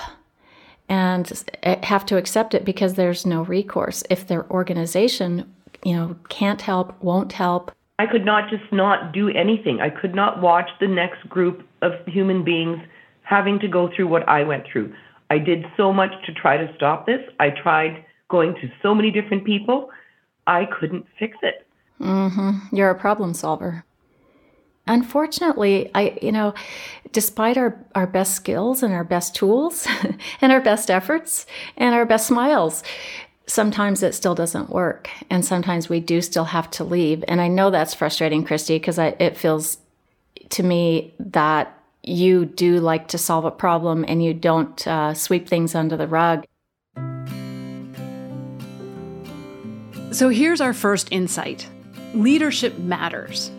and 0.88 1.44
have 1.82 2.06
to 2.06 2.16
accept 2.16 2.54
it 2.54 2.64
because 2.64 2.94
there's 2.94 3.26
no 3.26 3.42
recourse. 3.42 4.02
If 4.10 4.26
their 4.26 4.48
organization, 4.50 5.52
you 5.84 5.94
know, 5.94 6.16
can't 6.28 6.60
help, 6.60 7.00
won't 7.02 7.32
help. 7.32 7.72
I 7.98 8.06
could 8.06 8.24
not 8.24 8.50
just 8.50 8.70
not 8.72 9.12
do 9.12 9.30
anything. 9.30 9.80
I 9.80 9.90
could 9.90 10.14
not 10.14 10.42
watch 10.42 10.68
the 10.80 10.88
next 10.88 11.28
group 11.28 11.66
of 11.82 11.92
human 12.06 12.44
beings 12.44 12.78
having 13.22 13.58
to 13.60 13.68
go 13.68 13.90
through 13.94 14.06
what 14.06 14.28
I 14.28 14.42
went 14.44 14.64
through. 14.70 14.94
I 15.30 15.38
did 15.38 15.64
so 15.76 15.92
much 15.92 16.12
to 16.26 16.32
try 16.32 16.56
to 16.56 16.72
stop 16.76 17.06
this. 17.06 17.20
I 17.40 17.50
tried 17.50 18.04
going 18.28 18.54
to 18.54 18.70
so 18.82 18.94
many 18.94 19.10
different 19.10 19.44
people. 19.44 19.90
I 20.46 20.66
couldn't 20.66 21.06
fix 21.18 21.36
it. 21.42 21.66
Mm-hmm. 22.00 22.76
You're 22.76 22.90
a 22.90 22.98
problem 22.98 23.34
solver. 23.34 23.84
Unfortunately, 24.86 25.90
I, 25.94 26.16
you 26.22 26.30
know, 26.30 26.54
despite 27.12 27.58
our, 27.58 27.84
our 27.94 28.06
best 28.06 28.34
skills 28.34 28.82
and 28.82 28.94
our 28.94 29.04
best 29.04 29.34
tools 29.34 29.86
and 30.40 30.52
our 30.52 30.60
best 30.60 30.90
efforts 30.90 31.46
and 31.76 31.94
our 31.94 32.06
best 32.06 32.28
smiles, 32.28 32.84
sometimes 33.46 34.02
it 34.02 34.14
still 34.14 34.34
doesn't 34.34 34.70
work. 34.70 35.10
And 35.28 35.44
sometimes 35.44 35.88
we 35.88 35.98
do 35.98 36.20
still 36.20 36.44
have 36.44 36.70
to 36.72 36.84
leave. 36.84 37.24
And 37.26 37.40
I 37.40 37.48
know 37.48 37.70
that's 37.70 37.94
frustrating, 37.94 38.44
Christy, 38.44 38.76
because 38.76 38.98
it 38.98 39.36
feels 39.36 39.78
to 40.50 40.62
me 40.62 41.14
that 41.18 41.72
you 42.02 42.44
do 42.44 42.78
like 42.78 43.08
to 43.08 43.18
solve 43.18 43.44
a 43.44 43.50
problem 43.50 44.04
and 44.06 44.22
you 44.22 44.32
don't 44.32 44.86
uh, 44.86 45.14
sweep 45.14 45.48
things 45.48 45.74
under 45.74 45.96
the 45.96 46.06
rug. 46.06 46.44
So 50.12 50.28
here's 50.28 50.60
our 50.60 50.72
first 50.72 51.08
insight 51.10 51.66
leadership 52.14 52.78
matters 52.78 53.50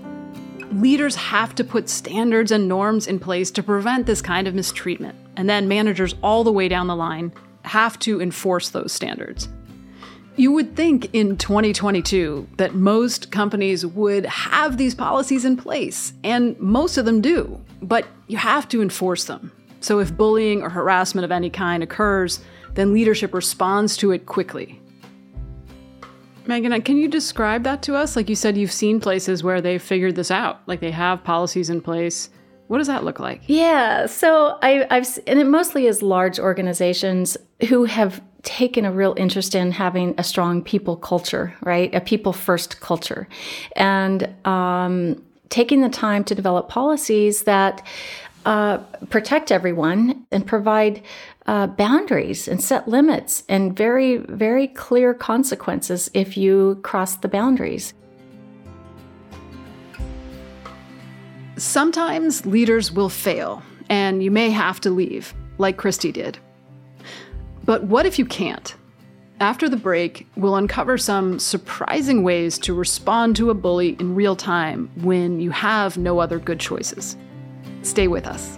leaders 0.72 1.16
have 1.16 1.56
to 1.56 1.64
put 1.64 1.90
standards 1.90 2.52
and 2.52 2.68
norms 2.68 3.08
in 3.08 3.20
place 3.20 3.52
to 3.52 3.64
prevent 3.64 4.06
this 4.06 4.22
kind 4.22 4.48
of 4.48 4.54
mistreatment. 4.56 5.18
And 5.36 5.50
then 5.50 5.68
managers 5.68 6.16
all 6.22 6.44
the 6.44 6.52
way 6.52 6.68
down 6.68 6.88
the 6.88 6.96
line 6.96 7.32
have 7.64 8.00
to 8.00 8.22
enforce 8.22 8.70
those 8.70 8.92
standards. 8.92 9.50
You 10.36 10.52
would 10.52 10.76
think 10.76 11.14
in 11.14 11.38
2022 11.38 12.48
that 12.58 12.76
most 12.76 13.32
companies 13.32 13.86
would 13.86 14.26
have 14.28 14.78
these 14.78 14.94
policies 14.94 15.46
in 15.46 15.58
place, 15.58 16.14
and 16.24 16.58
most 16.60 16.98
of 16.98 17.06
them 17.06 17.22
do, 17.22 17.60
but 17.82 18.06
you 18.28 18.38
have 18.38 18.68
to 18.70 18.82
enforce 18.82 19.26
them. 19.26 19.52
So 19.80 20.00
if 20.00 20.16
bullying 20.16 20.62
or 20.62 20.70
harassment 20.70 21.26
of 21.26 21.32
any 21.32 21.50
kind 21.50 21.82
occurs, 21.82 22.40
then 22.76 22.94
leadership 22.94 23.34
responds 23.34 23.98
to 23.98 24.12
it 24.12 24.28
quickly. 24.28 24.80
Megan, 26.48 26.82
can 26.82 26.98
you 26.98 27.08
describe 27.08 27.64
that 27.64 27.82
to 27.84 27.96
us? 27.96 28.16
Like 28.16 28.30
you 28.30 28.36
said, 28.36 28.58
you've 28.58 28.72
seen 28.72 29.00
places 29.00 29.44
where 29.44 29.62
they've 29.62 29.82
figured 29.82 30.16
this 30.16 30.32
out, 30.32 30.62
like 30.66 30.80
they 30.80 30.92
have 30.92 31.24
policies 31.24 31.70
in 31.70 31.82
place. 31.82 32.30
What 32.68 32.80
does 32.80 32.88
that 32.88 33.04
look 33.04 33.20
like? 33.20 33.42
Yeah, 33.48 34.08
so 34.08 34.58
I, 34.62 34.86
have 34.90 35.20
and 35.26 35.40
it 35.40 35.46
mostly 35.48 35.88
is 35.88 36.02
large 36.02 36.40
organizations 36.40 37.38
who 37.70 37.86
have 37.86 38.22
taken 38.44 38.86
a 38.86 38.92
real 38.92 39.14
interest 39.18 39.56
in 39.56 39.72
having 39.72 40.16
a 40.18 40.24
strong 40.24 40.62
people 40.62 40.96
culture, 40.96 41.54
right? 41.62 41.94
A 41.94 42.02
people 42.02 42.34
first 42.34 42.80
culture, 42.82 43.28
and 43.76 44.34
um, 44.46 45.22
taking 45.50 45.82
the 45.82 45.90
time 45.90 46.24
to 46.26 46.36
develop 46.36 46.68
policies 46.68 47.44
that 47.44 47.86
uh, 48.46 48.78
protect 49.10 49.52
everyone 49.52 50.26
and 50.32 50.46
provide 50.46 51.02
uh, 51.48 51.68
boundaries 51.68 52.48
and 52.48 52.62
set 52.62 52.88
limits 52.88 53.44
and 53.48 53.76
very, 53.76 54.18
very 54.18 54.68
clear 54.68 55.14
consequences 55.14 56.10
if 56.14 56.38
you 56.38 56.80
cross 56.84 57.16
the 57.16 57.28
boundaries. 57.28 57.94
Sometimes 61.56 62.46
leaders 62.46 62.92
will 62.92 63.10
fail 63.10 63.64
and 63.90 64.22
you 64.22 64.30
may 64.30 64.50
have 64.50 64.80
to 64.82 64.90
leave, 64.90 65.34
like 65.58 65.78
Christy 65.78 66.12
did. 66.12 66.38
But 67.64 67.86
what 67.86 68.06
if 68.06 68.20
you 68.20 68.26
can't? 68.26 68.76
After 69.40 69.70
the 69.70 69.78
break, 69.78 70.28
we'll 70.36 70.56
uncover 70.56 70.98
some 70.98 71.40
surprising 71.40 72.24
ways 72.24 72.58
to 72.60 72.74
respond 72.74 73.36
to 73.36 73.52
a 73.52 73.54
bully 73.54 73.96
in 74.00 74.16
real 74.16 74.36
time 74.36 74.90
when 74.96 75.40
you 75.40 75.52
have 75.52 75.98
no 75.98 76.20
other 76.20 76.40
good 76.40 76.60
choices. 76.60 77.16
Stay 77.84 78.08
with 78.08 78.26
us. 78.26 78.58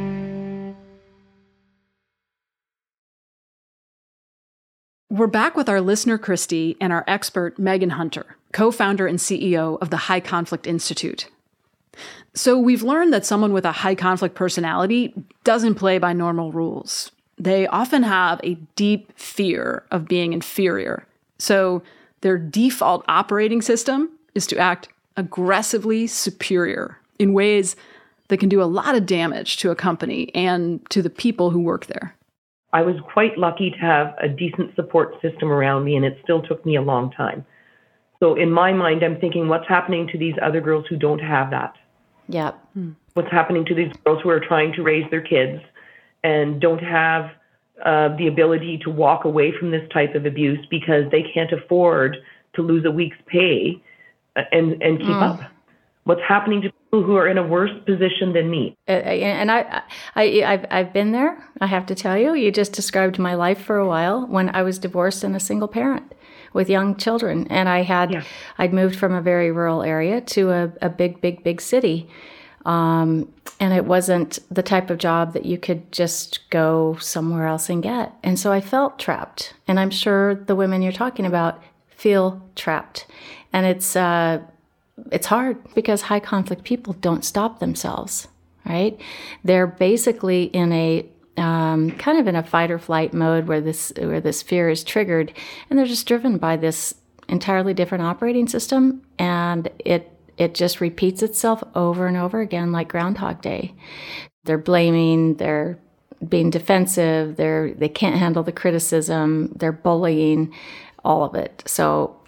We're 5.11 5.27
back 5.27 5.57
with 5.57 5.67
our 5.67 5.81
listener, 5.81 6.17
Christy, 6.17 6.77
and 6.79 6.93
our 6.93 7.03
expert, 7.05 7.59
Megan 7.59 7.89
Hunter, 7.89 8.37
co 8.53 8.71
founder 8.71 9.07
and 9.07 9.19
CEO 9.19 9.77
of 9.81 9.89
the 9.89 9.97
High 10.07 10.21
Conflict 10.21 10.65
Institute. 10.65 11.27
So, 12.33 12.57
we've 12.57 12.81
learned 12.81 13.11
that 13.11 13.25
someone 13.25 13.51
with 13.51 13.65
a 13.65 13.73
high 13.73 13.93
conflict 13.93 14.35
personality 14.35 15.13
doesn't 15.43 15.75
play 15.75 15.97
by 15.97 16.13
normal 16.13 16.53
rules. 16.53 17.11
They 17.37 17.67
often 17.67 18.03
have 18.03 18.39
a 18.41 18.55
deep 18.77 19.11
fear 19.19 19.83
of 19.91 20.07
being 20.07 20.31
inferior. 20.31 21.05
So, 21.39 21.83
their 22.21 22.37
default 22.37 23.03
operating 23.09 23.61
system 23.61 24.11
is 24.33 24.47
to 24.47 24.57
act 24.57 24.87
aggressively 25.17 26.07
superior 26.07 26.99
in 27.19 27.33
ways 27.33 27.75
that 28.29 28.37
can 28.37 28.47
do 28.47 28.63
a 28.63 28.71
lot 28.79 28.95
of 28.95 29.07
damage 29.07 29.57
to 29.57 29.71
a 29.71 29.75
company 29.75 30.33
and 30.33 30.89
to 30.89 31.01
the 31.01 31.09
people 31.09 31.49
who 31.49 31.59
work 31.59 31.87
there. 31.87 32.15
I 32.73 32.81
was 32.81 32.95
quite 33.13 33.37
lucky 33.37 33.71
to 33.71 33.77
have 33.77 34.15
a 34.21 34.29
decent 34.29 34.75
support 34.75 35.21
system 35.21 35.51
around 35.51 35.83
me, 35.83 35.95
and 35.95 36.05
it 36.05 36.17
still 36.23 36.41
took 36.41 36.65
me 36.65 36.77
a 36.77 36.81
long 36.81 37.11
time. 37.11 37.45
So, 38.19 38.35
in 38.35 38.51
my 38.51 38.71
mind, 38.71 39.03
I'm 39.03 39.19
thinking, 39.19 39.47
what's 39.47 39.67
happening 39.67 40.07
to 40.07 40.17
these 40.17 40.35
other 40.41 40.61
girls 40.61 40.85
who 40.87 40.95
don't 40.95 41.19
have 41.19 41.49
that? 41.51 41.75
Yep. 42.29 42.59
What's 43.13 43.31
happening 43.31 43.65
to 43.65 43.75
these 43.75 43.91
girls 44.05 44.21
who 44.23 44.29
are 44.29 44.39
trying 44.39 44.73
to 44.73 44.83
raise 44.83 45.09
their 45.09 45.21
kids 45.21 45.61
and 46.23 46.61
don't 46.61 46.83
have 46.83 47.31
uh, 47.83 48.15
the 48.15 48.27
ability 48.27 48.77
to 48.83 48.89
walk 48.89 49.25
away 49.25 49.51
from 49.57 49.71
this 49.71 49.87
type 49.91 50.15
of 50.15 50.25
abuse 50.25 50.65
because 50.69 51.09
they 51.11 51.23
can't 51.33 51.51
afford 51.51 52.17
to 52.53 52.61
lose 52.61 52.85
a 52.85 52.91
week's 52.91 53.17
pay 53.25 53.81
uh, 54.35 54.43
and, 54.51 54.81
and 54.81 54.99
keep 54.99 55.07
mm. 55.07 55.21
up? 55.21 55.51
What's 56.03 56.21
happening 56.27 56.61
to 56.61 56.71
who 56.91 57.15
are 57.15 57.27
in 57.27 57.37
a 57.37 57.47
worse 57.47 57.71
position 57.85 58.33
than 58.33 58.49
me? 58.49 58.75
Uh, 58.87 58.91
and 58.91 59.49
I, 59.49 59.81
I, 60.15 60.43
I've, 60.43 60.65
I've 60.69 60.93
been 60.93 61.11
there. 61.13 61.41
I 61.61 61.67
have 61.67 61.85
to 61.87 61.95
tell 61.95 62.17
you. 62.17 62.33
You 62.33 62.51
just 62.51 62.73
described 62.73 63.17
my 63.17 63.33
life 63.33 63.61
for 63.61 63.77
a 63.77 63.87
while 63.87 64.27
when 64.27 64.49
I 64.49 64.61
was 64.61 64.77
divorced 64.77 65.23
and 65.23 65.35
a 65.35 65.39
single 65.39 65.67
parent 65.67 66.13
with 66.53 66.69
young 66.69 66.97
children, 66.97 67.47
and 67.49 67.69
I 67.69 67.81
had, 67.83 68.11
yeah. 68.11 68.23
I'd 68.57 68.73
moved 68.73 68.97
from 68.97 69.13
a 69.13 69.21
very 69.21 69.51
rural 69.51 69.83
area 69.83 70.19
to 70.19 70.51
a, 70.51 70.73
a 70.81 70.89
big, 70.89 71.21
big, 71.21 71.43
big 71.43 71.61
city. 71.61 72.09
Um, 72.65 73.31
and 73.59 73.73
it 73.73 73.85
wasn't 73.85 74.39
the 74.53 74.61
type 74.61 74.89
of 74.89 74.97
job 74.97 75.33
that 75.33 75.45
you 75.45 75.57
could 75.57 75.91
just 75.91 76.49
go 76.49 76.97
somewhere 76.99 77.47
else 77.47 77.69
and 77.69 77.81
get. 77.81 78.13
And 78.21 78.37
so 78.37 78.51
I 78.51 78.59
felt 78.59 78.99
trapped. 78.99 79.53
And 79.67 79.79
I'm 79.79 79.91
sure 79.91 80.35
the 80.35 80.55
women 80.55 80.81
you're 80.81 80.91
talking 80.91 81.25
about 81.25 81.63
feel 81.87 82.41
trapped. 82.55 83.07
And 83.53 83.65
it's 83.65 83.95
uh, 83.95 84.41
it's 85.11 85.27
hard 85.27 85.57
because 85.73 86.01
high 86.03 86.19
conflict 86.19 86.63
people 86.63 86.93
don't 86.93 87.25
stop 87.25 87.59
themselves, 87.59 88.27
right? 88.65 88.99
They're 89.43 89.67
basically 89.67 90.43
in 90.43 90.71
a 90.71 91.05
um, 91.37 91.91
kind 91.91 92.19
of 92.19 92.27
in 92.27 92.35
a 92.35 92.43
fight 92.43 92.71
or 92.71 92.79
flight 92.79 93.13
mode 93.13 93.47
where 93.47 93.61
this 93.61 93.93
where 93.97 94.21
this 94.21 94.41
fear 94.41 94.69
is 94.69 94.83
triggered, 94.83 95.33
and 95.69 95.79
they're 95.79 95.85
just 95.85 96.07
driven 96.07 96.37
by 96.37 96.57
this 96.57 96.95
entirely 97.29 97.73
different 97.73 98.03
operating 98.03 98.47
system, 98.47 99.01
and 99.17 99.69
it 99.79 100.11
it 100.37 100.53
just 100.55 100.81
repeats 100.81 101.23
itself 101.23 101.63
over 101.75 102.07
and 102.07 102.17
over 102.17 102.41
again 102.41 102.71
like 102.71 102.89
Groundhog 102.89 103.41
Day. 103.41 103.75
They're 104.43 104.57
blaming, 104.57 105.35
they're 105.35 105.79
being 106.27 106.49
defensive, 106.49 107.37
they're 107.37 107.73
they 107.73 107.89
can't 107.89 108.17
handle 108.17 108.43
the 108.43 108.51
criticism, 108.51 109.53
they're 109.55 109.71
bullying, 109.71 110.53
all 111.03 111.23
of 111.23 111.35
it. 111.35 111.63
So 111.65 112.20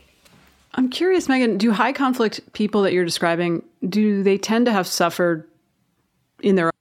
I'm 0.76 0.90
curious, 0.90 1.30
Megan, 1.30 1.58
do 1.58 1.72
high 1.72 1.94
conflict 1.94 2.42
people 2.54 2.82
that 2.82 2.94
you're 2.94 3.06
describing, 3.06 3.64
do 3.88 4.24
they 4.24 4.38
tend 4.38 4.66
to 4.66 4.72
have 4.72 4.88
suffered 4.88 5.48
in 6.42 6.56
their 6.56 6.72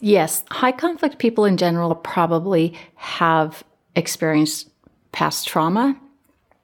Yes, 0.00 0.44
high 0.50 0.72
conflict 0.72 1.18
people 1.18 1.44
in 1.44 1.58
general 1.58 1.94
probably 1.94 2.74
have 2.94 3.62
experienced 3.94 4.70
past 5.12 5.46
trauma. 5.46 6.00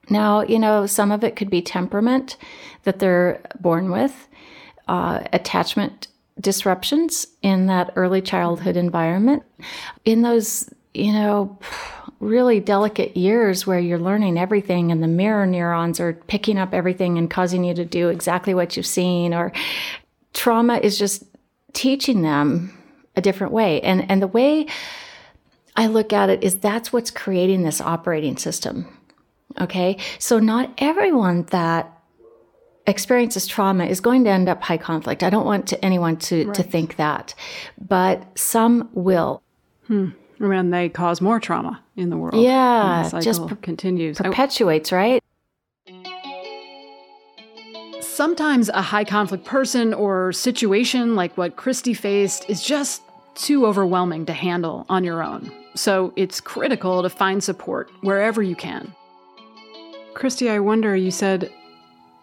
Now, 0.09 0.41
you 0.41 0.57
know, 0.57 0.87
some 0.87 1.11
of 1.11 1.23
it 1.23 1.35
could 1.35 1.51
be 1.51 1.61
temperament 1.61 2.37
that 2.83 2.97
they're 2.97 3.41
born 3.59 3.91
with, 3.91 4.27
uh, 4.87 5.21
attachment 5.31 6.07
disruptions 6.41 7.27
in 7.43 7.67
that 7.67 7.93
early 7.95 8.21
childhood 8.21 8.75
environment. 8.75 9.43
In 10.05 10.23
those, 10.23 10.67
you 10.95 11.13
know, 11.13 11.59
really 12.19 12.59
delicate 12.59 13.15
years 13.15 13.65
where 13.65 13.79
you're 13.79 13.99
learning 13.99 14.37
everything 14.37 14.91
and 14.91 15.01
the 15.01 15.07
mirror 15.07 15.45
neurons 15.45 15.99
are 15.99 16.13
picking 16.27 16.57
up 16.57 16.73
everything 16.73 17.17
and 17.17 17.29
causing 17.29 17.63
you 17.63 17.73
to 17.73 17.85
do 17.85 18.09
exactly 18.09 18.53
what 18.53 18.75
you've 18.75 18.85
seen 18.85 19.33
or 19.33 19.51
trauma 20.33 20.77
is 20.77 20.97
just 20.97 21.23
teaching 21.73 22.21
them 22.21 22.77
a 23.15 23.21
different 23.21 23.53
way. 23.53 23.81
And 23.81 24.09
and 24.09 24.21
the 24.21 24.27
way 24.27 24.67
I 25.75 25.87
look 25.87 26.11
at 26.13 26.29
it 26.29 26.43
is 26.43 26.55
that's 26.55 26.91
what's 26.91 27.11
creating 27.11 27.63
this 27.63 27.79
operating 27.79 28.37
system 28.37 28.87
okay? 29.59 29.97
So 30.19 30.39
not 30.39 30.71
everyone 30.77 31.43
that 31.51 31.91
experiences 32.87 33.45
trauma 33.45 33.85
is 33.85 33.99
going 33.99 34.23
to 34.23 34.29
end 34.29 34.49
up 34.49 34.61
high 34.63 34.77
conflict. 34.77 35.23
I 35.23 35.29
don't 35.29 35.45
want 35.45 35.67
to, 35.67 35.85
anyone 35.85 36.17
to 36.17 36.45
right. 36.45 36.55
to 36.55 36.63
think 36.63 36.95
that 36.95 37.35
but 37.77 38.37
some 38.37 38.89
will. 38.93 39.43
Hmm 39.87 40.09
when 40.39 40.69
they 40.71 40.89
cause 40.89 41.21
more 41.21 41.39
trauma 41.39 41.81
in 41.95 42.09
the 42.09 42.17
world. 42.17 42.41
Yeah, 42.41 43.07
the 43.11 43.19
just 43.19 43.45
per- 43.47 43.55
continues, 43.55 44.17
perpetuates, 44.17 44.91
right? 44.91 45.23
Sometimes 48.01 48.69
a 48.69 48.81
high 48.81 49.05
conflict 49.05 49.45
person 49.45 49.93
or 49.93 50.33
situation 50.33 51.15
like 51.15 51.37
what 51.37 51.55
Christy 51.55 51.93
faced 51.93 52.49
is 52.49 52.61
just 52.61 53.01
too 53.35 53.65
overwhelming 53.65 54.25
to 54.25 54.33
handle 54.33 54.85
on 54.89 55.03
your 55.03 55.23
own. 55.23 55.51
So 55.75 56.11
it's 56.15 56.41
critical 56.41 57.01
to 57.03 57.09
find 57.09 57.43
support 57.43 57.89
wherever 58.01 58.41
you 58.41 58.55
can. 58.55 58.93
Christy, 60.13 60.49
I 60.49 60.59
wonder, 60.59 60.95
you 60.95 61.11
said 61.11 61.49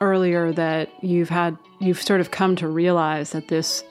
earlier 0.01 0.53
that 0.53 0.91
you've 1.03 1.31
had 1.31 1.57
you've 1.81 2.03
sort 2.03 2.21
of 2.21 2.31
come 2.31 2.57
to 2.57 2.69
realize 2.69 3.31
that 3.31 3.49
this 3.49 3.83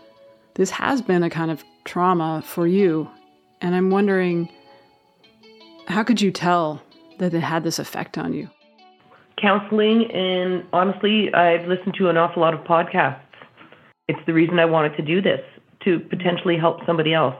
this 0.56 0.70
has 0.70 1.02
been 1.02 1.24
a 1.24 1.30
kind 1.30 1.52
of 1.52 1.64
trauma 1.84 2.44
for 2.46 2.68
you 2.68 3.10
and 3.62 3.76
I'm 3.76 3.90
wondering, 3.90 4.50
how 5.88 6.04
could 6.04 6.22
you 6.22 6.32
tell 6.32 6.82
that 7.20 7.34
it 7.34 7.42
had 7.42 7.64
this 7.64 7.80
effect 7.80 8.18
on 8.18 8.34
you? 8.34 8.50
Counseling, 9.42 10.10
and 10.12 10.64
honestly, 10.72 11.34
I've 11.34 11.68
listened 11.68 11.96
to 11.98 12.10
an 12.10 12.18
awful 12.18 12.42
lot 12.42 12.54
of 12.54 12.62
podcasts. 12.62 13.20
It's 14.08 14.20
the 14.26 14.34
reason 14.34 14.60
I 14.60 14.66
wanted 14.66 14.96
to 14.98 15.04
do 15.04 15.22
this, 15.22 15.42
to 15.84 16.00
potentially 16.00 16.58
help 16.58 16.86
somebody 16.86 17.14
else. 17.14 17.36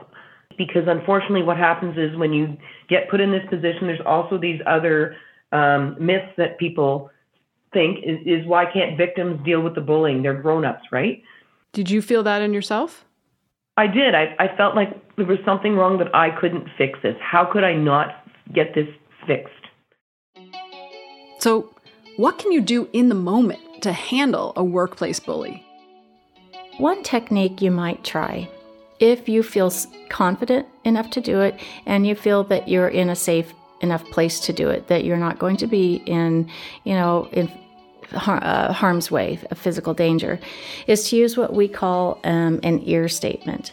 Because 0.58 0.84
unfortunately, 0.86 1.42
what 1.42 1.56
happens 1.56 1.96
is 1.96 2.16
when 2.16 2.32
you 2.32 2.56
get 2.88 3.10
put 3.10 3.20
in 3.20 3.30
this 3.30 3.44
position, 3.48 3.86
there's 3.86 4.00
also 4.04 4.38
these 4.38 4.60
other 4.66 5.16
um, 5.52 5.96
myths 5.98 6.32
that 6.36 6.58
people 6.58 7.10
think 7.72 7.98
is, 8.04 8.18
is 8.26 8.46
why 8.46 8.64
can't 8.70 8.96
victims 8.96 9.42
deal 9.44 9.60
with 9.60 9.74
the 9.74 9.80
bullying? 9.80 10.22
They're 10.22 10.40
grown-ups, 10.40 10.84
right? 10.92 11.22
Did 11.72 11.90
you 11.90 12.02
feel 12.02 12.22
that 12.22 12.42
in 12.42 12.52
yourself? 12.52 13.05
I 13.76 13.86
did. 13.86 14.14
I, 14.14 14.34
I 14.38 14.56
felt 14.56 14.74
like 14.74 14.88
there 15.16 15.26
was 15.26 15.38
something 15.44 15.74
wrong 15.74 15.98
that 15.98 16.14
I 16.14 16.30
couldn't 16.30 16.68
fix 16.78 16.98
this. 17.02 17.16
How 17.20 17.44
could 17.44 17.64
I 17.64 17.74
not 17.74 18.24
get 18.54 18.74
this 18.74 18.88
fixed? 19.26 19.52
So, 21.38 21.74
what 22.16 22.38
can 22.38 22.52
you 22.52 22.62
do 22.62 22.88
in 22.92 23.10
the 23.10 23.14
moment 23.14 23.82
to 23.82 23.92
handle 23.92 24.54
a 24.56 24.64
workplace 24.64 25.20
bully? 25.20 25.62
One 26.78 27.02
technique 27.02 27.60
you 27.60 27.70
might 27.70 28.04
try 28.04 28.48
if 28.98 29.28
you 29.28 29.42
feel 29.42 29.70
confident 30.08 30.66
enough 30.84 31.10
to 31.10 31.20
do 31.20 31.40
it 31.40 31.60
and 31.84 32.06
you 32.06 32.14
feel 32.14 32.44
that 32.44 32.68
you're 32.68 32.88
in 32.88 33.10
a 33.10 33.16
safe 33.16 33.52
enough 33.82 34.04
place 34.10 34.40
to 34.40 34.52
do 34.52 34.70
it, 34.70 34.88
that 34.88 35.04
you're 35.04 35.18
not 35.18 35.38
going 35.38 35.58
to 35.58 35.66
be 35.66 35.96
in, 36.06 36.50
you 36.84 36.94
know, 36.94 37.28
in 37.32 37.50
uh, 38.12 38.72
harm's 38.72 39.10
way, 39.10 39.38
a 39.50 39.54
physical 39.54 39.94
danger, 39.94 40.38
is 40.86 41.08
to 41.10 41.16
use 41.16 41.36
what 41.36 41.52
we 41.52 41.68
call 41.68 42.18
um, 42.24 42.60
an 42.62 42.80
EAR 42.86 43.08
statement. 43.08 43.72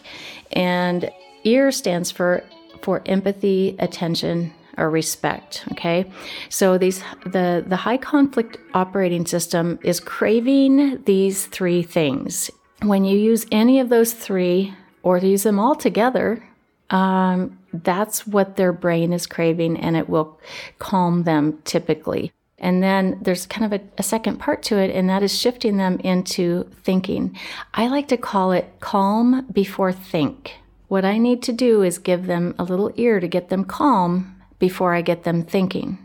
And 0.52 1.10
EAR 1.44 1.70
stands 1.70 2.10
for 2.10 2.44
for 2.82 3.02
empathy, 3.06 3.76
attention, 3.78 4.52
or 4.76 4.90
respect. 4.90 5.64
Okay, 5.72 6.04
so 6.48 6.78
these 6.78 7.02
the 7.24 7.64
the 7.66 7.76
high 7.76 7.96
conflict 7.96 8.58
operating 8.74 9.26
system 9.26 9.78
is 9.82 10.00
craving 10.00 11.02
these 11.04 11.46
three 11.46 11.82
things. 11.82 12.50
When 12.82 13.04
you 13.04 13.18
use 13.18 13.46
any 13.50 13.80
of 13.80 13.88
those 13.88 14.12
three, 14.12 14.74
or 15.02 15.18
use 15.18 15.44
them 15.44 15.58
all 15.58 15.74
together, 15.74 16.42
um, 16.90 17.58
that's 17.72 18.26
what 18.26 18.56
their 18.56 18.72
brain 18.72 19.12
is 19.12 19.26
craving, 19.26 19.78
and 19.78 19.96
it 19.96 20.08
will 20.08 20.38
calm 20.78 21.22
them 21.24 21.60
typically. 21.64 22.32
And 22.64 22.82
then 22.82 23.18
there's 23.20 23.44
kind 23.44 23.70
of 23.70 23.78
a, 23.78 23.84
a, 23.98 24.02
second 24.02 24.38
part 24.38 24.62
to 24.64 24.78
it, 24.78 24.90
and 24.90 25.06
that 25.10 25.22
is 25.22 25.38
shifting 25.38 25.76
them 25.76 25.98
into 25.98 26.64
thinking. 26.82 27.38
I 27.74 27.88
like 27.88 28.08
to 28.08 28.16
call 28.16 28.52
it 28.52 28.72
calm 28.80 29.46
before 29.52 29.92
think. 29.92 30.54
What 30.88 31.04
I 31.04 31.18
need 31.18 31.42
to 31.42 31.52
do 31.52 31.82
is 31.82 31.98
give 31.98 32.24
them 32.24 32.54
a 32.58 32.64
little 32.64 32.90
ear 32.96 33.20
to 33.20 33.28
get 33.28 33.50
them 33.50 33.66
calm 33.66 34.34
before 34.58 34.94
I 34.94 35.02
get 35.02 35.24
them 35.24 35.44
thinking. 35.44 35.98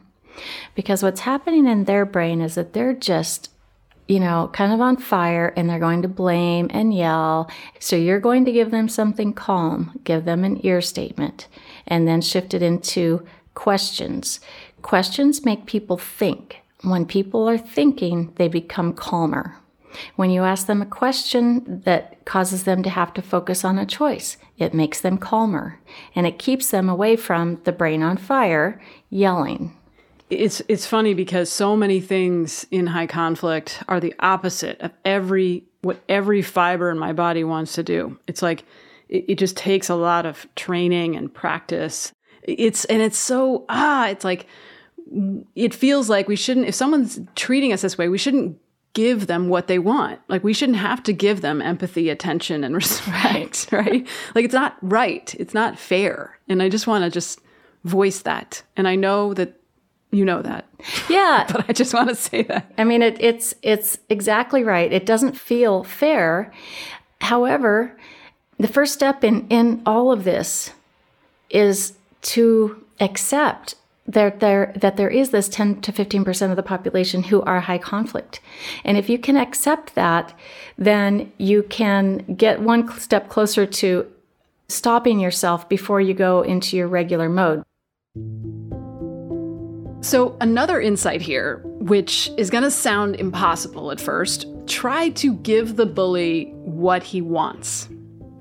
Because 0.76 1.02
what's 1.02 1.22
happening 1.22 1.66
in 1.66 1.86
their 1.86 2.06
brain 2.06 2.42
is 2.42 2.56
that 2.56 2.74
they're 2.74 2.94
just, 2.94 3.50
you 4.10 4.20
know, 4.20 4.50
kind 4.52 4.74
of 4.74 4.82
on 4.82 4.98
fire 4.98 5.54
and 5.56 5.70
they're 5.70 5.80
going 5.80 6.02
to 6.02 6.10
blame 6.10 6.68
and 6.72 6.94
yell. 6.94 7.50
So 7.80 7.96
you're 7.96 8.20
going 8.20 8.44
to 8.44 8.52
give 8.52 8.72
them 8.72 8.90
something 8.90 9.32
calm, 9.32 9.98
give 10.04 10.26
them 10.26 10.44
an 10.44 10.66
EAR 10.66 10.82
statement, 10.82 11.48
and 11.88 12.06
then 12.06 12.20
shift 12.20 12.54
it 12.54 12.62
into 12.62 13.26
questions. 13.54 14.40
Questions 14.82 15.46
make 15.46 15.66
people 15.66 15.98
think. 15.98 16.62
When 16.82 17.06
people 17.06 17.48
are 17.50 17.58
thinking, 17.58 18.34
they 18.36 18.48
become 18.48 18.94
calmer. 18.94 19.58
When 20.16 20.30
you 20.30 20.44
ask 20.44 20.68
them 20.68 20.82
a 20.82 20.86
question 20.86 21.82
that 21.86 22.24
causes 22.26 22.64
them 22.64 22.84
to 22.84 22.90
have 22.90 23.14
to 23.16 23.22
focus 23.22 23.66
on 23.66 23.78
a 23.78 23.86
choice, 23.86 24.38
it 24.58 24.74
makes 24.74 25.02
them 25.02 25.18
calmer 25.18 25.80
and 26.16 26.28
it 26.28 26.40
keeps 26.40 26.70
them 26.70 26.90
away 26.90 27.16
from 27.16 27.60
the 27.64 27.72
brain 27.72 28.04
on 28.04 28.18
fire 28.18 28.80
yelling. 29.10 29.76
It's 30.30 30.62
it's 30.68 30.86
funny 30.86 31.16
because 31.16 31.52
so 31.52 31.76
many 31.76 32.00
things 32.00 32.68
in 32.70 32.88
high 32.88 33.08
conflict 33.08 33.82
are 33.88 34.00
the 34.00 34.14
opposite 34.20 34.80
of 34.80 34.92
every 35.04 35.64
what 35.82 36.00
every 36.08 36.44
fiber 36.44 36.92
in 36.92 37.00
my 37.00 37.14
body 37.14 37.44
wants 37.44 37.74
to 37.74 37.84
do. 37.84 38.20
It's 38.28 38.44
like 38.44 38.64
it, 39.08 39.26
it 39.28 39.36
just 39.40 39.58
takes 39.58 39.90
a 39.90 39.96
lot 39.96 40.28
of 40.28 40.46
training 40.56 41.16
and 41.16 41.34
practice. 41.34 42.12
It's 42.44 42.86
and 42.86 43.02
it's 43.02 43.18
so 43.18 43.66
ah, 43.70 44.08
it's 44.08 44.24
like 44.24 44.46
it 45.56 45.74
feels 45.74 46.10
like 46.10 46.28
we 46.28 46.36
shouldn't 46.36 46.68
if 46.68 46.76
someone's 46.76 47.20
treating 47.36 47.74
us 47.74 47.82
this 47.82 47.98
way, 47.98 48.10
we 48.10 48.18
shouldn't 48.18 48.60
give 48.94 49.28
them 49.28 49.50
what 49.50 49.68
they 49.68 49.80
want. 49.80 50.20
Like 50.28 50.44
we 50.44 50.54
shouldn't 50.54 50.78
have 50.78 51.04
to 51.04 51.14
give 51.14 51.42
them 51.42 51.62
empathy, 51.62 52.10
attention, 52.10 52.64
and 52.64 52.76
respect, 52.84 53.70
right? 53.72 54.08
Like 54.36 54.46
it's 54.46 54.54
not 54.54 54.78
right. 54.82 55.34
It's 55.40 55.54
not 55.54 55.78
fair. 55.78 56.38
And 56.48 56.62
I 56.62 56.70
just 56.70 56.88
want 56.88 57.04
to 57.04 57.10
just 57.10 57.40
voice 57.84 58.22
that. 58.22 58.64
And 58.76 58.88
I 58.88 58.96
know 58.96 59.34
that 59.34 59.56
you 60.12 60.26
know 60.26 60.42
that. 60.42 60.68
Yeah. 61.08 61.46
but 61.52 61.70
I 61.70 61.74
just 61.74 61.94
want 61.94 62.10
to 62.10 62.16
say 62.16 62.44
that. 62.44 62.72
I 62.78 62.84
mean 62.84 63.02
it, 63.02 63.18
it's 63.20 63.54
it's 63.62 64.00
exactly 64.10 64.64
right. 64.64 64.92
It 64.92 65.06
doesn't 65.06 65.38
feel 65.38 65.84
fair. 65.84 66.52
However, 67.22 67.98
the 68.58 68.68
first 68.68 68.94
step 68.94 69.24
in, 69.24 69.48
in 69.50 69.82
all 69.86 70.12
of 70.12 70.24
this 70.24 70.72
is 71.50 71.94
to 72.22 72.86
accept 73.00 73.76
that 74.10 74.40
there 74.40 74.74
that 74.76 74.98
there 74.98 75.10
is 75.10 75.30
this 75.30 75.48
10 75.48 75.82
to 75.82 75.92
15 75.92 76.26
percent 76.26 76.52
of 76.52 76.58
the 76.58 76.64
population 76.64 77.24
who 77.24 77.42
are 77.44 77.60
high 77.62 77.78
conflict. 77.78 78.42
And 78.84 78.98
if 78.98 79.10
you 79.10 79.20
can 79.20 79.38
accept 79.38 79.96
that 79.96 80.34
then 80.78 81.32
you 81.38 81.64
can 81.64 82.18
get 82.36 82.62
one 82.62 82.92
step 83.00 83.30
closer 83.30 83.66
to 83.66 84.12
stopping 84.68 85.20
yourself 85.20 85.70
before 85.70 86.02
you 86.02 86.14
go 86.14 86.42
into 86.42 86.76
your 86.76 86.88
regular 86.88 87.30
mode. 87.30 87.64
So 90.02 90.38
another 90.42 90.82
insight 90.82 91.22
here 91.22 91.62
which 91.80 92.32
is 92.38 92.50
going 92.50 92.64
to 92.64 92.72
sound 92.72 93.16
impossible 93.16 93.92
at 93.92 94.02
first 94.02 94.48
try 94.68 95.10
to 95.10 95.34
give 95.38 95.76
the 95.76 95.86
bully 95.86 96.52
what 96.54 97.04
he 97.04 97.22
wants 97.22 97.90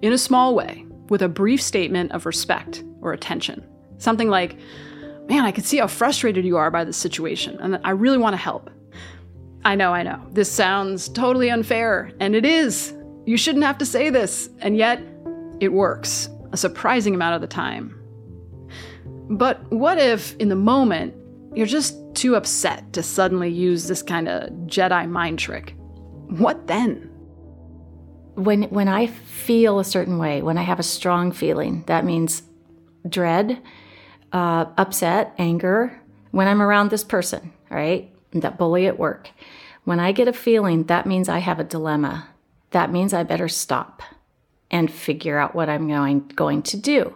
in 0.02 0.12
a 0.12 0.18
small 0.18 0.54
way 0.54 0.84
with 1.08 1.22
a 1.22 1.28
brief 1.28 1.60
statement 1.60 2.12
of 2.12 2.26
respect 2.26 2.84
or 3.00 3.12
attention. 3.12 3.64
Something 3.98 4.28
like 4.28 4.56
Man, 5.28 5.44
I 5.44 5.52
can 5.52 5.62
see 5.62 5.76
how 5.76 5.86
frustrated 5.86 6.44
you 6.46 6.56
are 6.56 6.70
by 6.70 6.84
this 6.84 6.96
situation, 6.96 7.58
and 7.60 7.78
I 7.84 7.90
really 7.90 8.16
want 8.16 8.32
to 8.32 8.38
help. 8.38 8.70
I 9.64 9.74
know, 9.74 9.92
I 9.92 10.02
know. 10.02 10.24
This 10.32 10.50
sounds 10.50 11.08
totally 11.08 11.50
unfair, 11.50 12.12
and 12.18 12.34
it 12.34 12.46
is. 12.46 12.94
You 13.26 13.36
shouldn't 13.36 13.64
have 13.64 13.76
to 13.78 13.86
say 13.86 14.08
this, 14.08 14.48
and 14.60 14.76
yet 14.76 15.02
it 15.60 15.72
works 15.72 16.30
a 16.52 16.56
surprising 16.56 17.14
amount 17.14 17.34
of 17.34 17.42
the 17.42 17.46
time. 17.46 17.94
But 19.28 19.70
what 19.70 19.98
if, 19.98 20.34
in 20.36 20.48
the 20.48 20.56
moment, 20.56 21.14
you're 21.54 21.66
just 21.66 21.96
too 22.14 22.34
upset 22.34 22.92
to 22.94 23.02
suddenly 23.02 23.50
use 23.50 23.86
this 23.86 24.02
kind 24.02 24.28
of 24.28 24.48
Jedi 24.66 25.08
mind 25.10 25.38
trick? 25.38 25.74
What 26.28 26.66
then? 26.66 27.10
When, 28.34 28.62
when 28.64 28.88
I 28.88 29.08
feel 29.08 29.78
a 29.78 29.84
certain 29.84 30.16
way, 30.16 30.40
when 30.40 30.56
I 30.56 30.62
have 30.62 30.78
a 30.78 30.84
strong 30.84 31.32
feeling, 31.32 31.84
that 31.86 32.06
means 32.06 32.42
dread, 33.06 33.60
uh, 34.32 34.66
upset, 34.76 35.34
anger 35.38 36.00
when 36.30 36.48
I'm 36.48 36.62
around 36.62 36.90
this 36.90 37.04
person, 37.04 37.52
right? 37.70 38.12
That 38.32 38.58
bully 38.58 38.86
at 38.86 38.98
work. 38.98 39.30
When 39.84 40.00
I 40.00 40.12
get 40.12 40.28
a 40.28 40.32
feeling, 40.32 40.84
that 40.84 41.06
means 41.06 41.28
I 41.28 41.38
have 41.38 41.58
a 41.58 41.64
dilemma. 41.64 42.28
That 42.70 42.92
means 42.92 43.14
I 43.14 43.22
better 43.22 43.48
stop 43.48 44.02
and 44.70 44.92
figure 44.92 45.38
out 45.38 45.54
what 45.54 45.68
I'm 45.68 45.88
going, 45.88 46.30
going 46.34 46.62
to 46.64 46.76
do. 46.76 47.14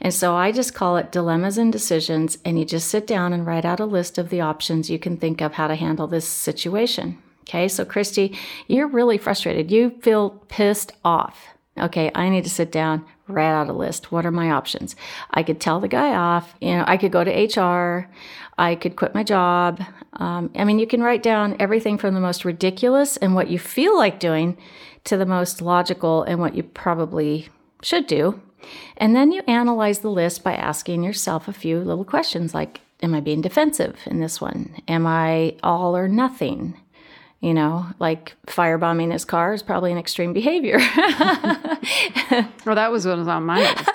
And 0.00 0.14
so 0.14 0.34
I 0.34 0.50
just 0.50 0.74
call 0.74 0.96
it 0.96 1.12
dilemmas 1.12 1.58
and 1.58 1.70
decisions. 1.70 2.38
And 2.44 2.58
you 2.58 2.64
just 2.64 2.88
sit 2.88 3.06
down 3.06 3.34
and 3.34 3.46
write 3.46 3.66
out 3.66 3.80
a 3.80 3.84
list 3.84 4.16
of 4.16 4.30
the 4.30 4.40
options 4.40 4.88
you 4.88 4.98
can 4.98 5.18
think 5.18 5.42
of 5.42 5.52
how 5.52 5.66
to 5.66 5.74
handle 5.74 6.06
this 6.06 6.26
situation. 6.26 7.18
Okay, 7.42 7.68
so 7.68 7.84
Christy, 7.84 8.38
you're 8.68 8.86
really 8.86 9.18
frustrated. 9.18 9.70
You 9.70 9.90
feel 10.00 10.30
pissed 10.48 10.92
off. 11.04 11.48
Okay, 11.78 12.10
I 12.14 12.30
need 12.30 12.44
to 12.44 12.50
sit 12.50 12.72
down, 12.72 13.04
write 13.28 13.52
out 13.52 13.68
a 13.68 13.72
list. 13.72 14.12
What 14.12 14.26
are 14.26 14.30
my 14.30 14.50
options? 14.50 14.96
I 15.30 15.42
could 15.42 15.60
tell 15.60 15.80
the 15.80 15.88
guy 15.88 16.14
off. 16.14 16.54
You 16.60 16.76
know, 16.76 16.84
I 16.86 16.96
could 16.96 17.12
go 17.12 17.24
to 17.24 17.30
HR. 17.60 18.08
I 18.58 18.74
could 18.74 18.96
quit 18.96 19.14
my 19.14 19.22
job. 19.22 19.80
Um, 20.14 20.50
I 20.54 20.64
mean, 20.64 20.78
you 20.78 20.86
can 20.86 21.02
write 21.02 21.22
down 21.22 21.56
everything 21.58 21.98
from 21.98 22.14
the 22.14 22.20
most 22.20 22.44
ridiculous 22.44 23.16
and 23.16 23.34
what 23.34 23.48
you 23.48 23.58
feel 23.58 23.96
like 23.96 24.20
doing 24.20 24.56
to 25.04 25.16
the 25.16 25.26
most 25.26 25.60
logical 25.60 26.22
and 26.22 26.40
what 26.40 26.54
you 26.54 26.62
probably 26.62 27.48
should 27.82 28.06
do. 28.06 28.40
And 28.96 29.14
then 29.14 29.32
you 29.32 29.42
analyze 29.46 29.98
the 29.98 30.10
list 30.10 30.42
by 30.42 30.54
asking 30.54 31.02
yourself 31.02 31.48
a 31.48 31.52
few 31.52 31.80
little 31.80 32.04
questions 32.04 32.54
like, 32.54 32.80
Am 33.02 33.12
I 33.12 33.20
being 33.20 33.42
defensive 33.42 33.98
in 34.06 34.20
this 34.20 34.40
one? 34.40 34.80
Am 34.88 35.06
I 35.06 35.56
all 35.62 35.94
or 35.94 36.08
nothing? 36.08 36.80
You 37.44 37.52
know, 37.52 37.86
like 37.98 38.34
firebombing 38.46 39.12
his 39.12 39.26
car 39.26 39.52
is 39.52 39.62
probably 39.62 39.92
an 39.92 39.98
extreme 39.98 40.32
behavior. 40.32 40.78
well, 42.64 42.74
that 42.74 42.88
was 42.90 43.06
what 43.06 43.18
was 43.18 43.28
on 43.28 43.44
my 43.44 43.60
list. 43.60 43.90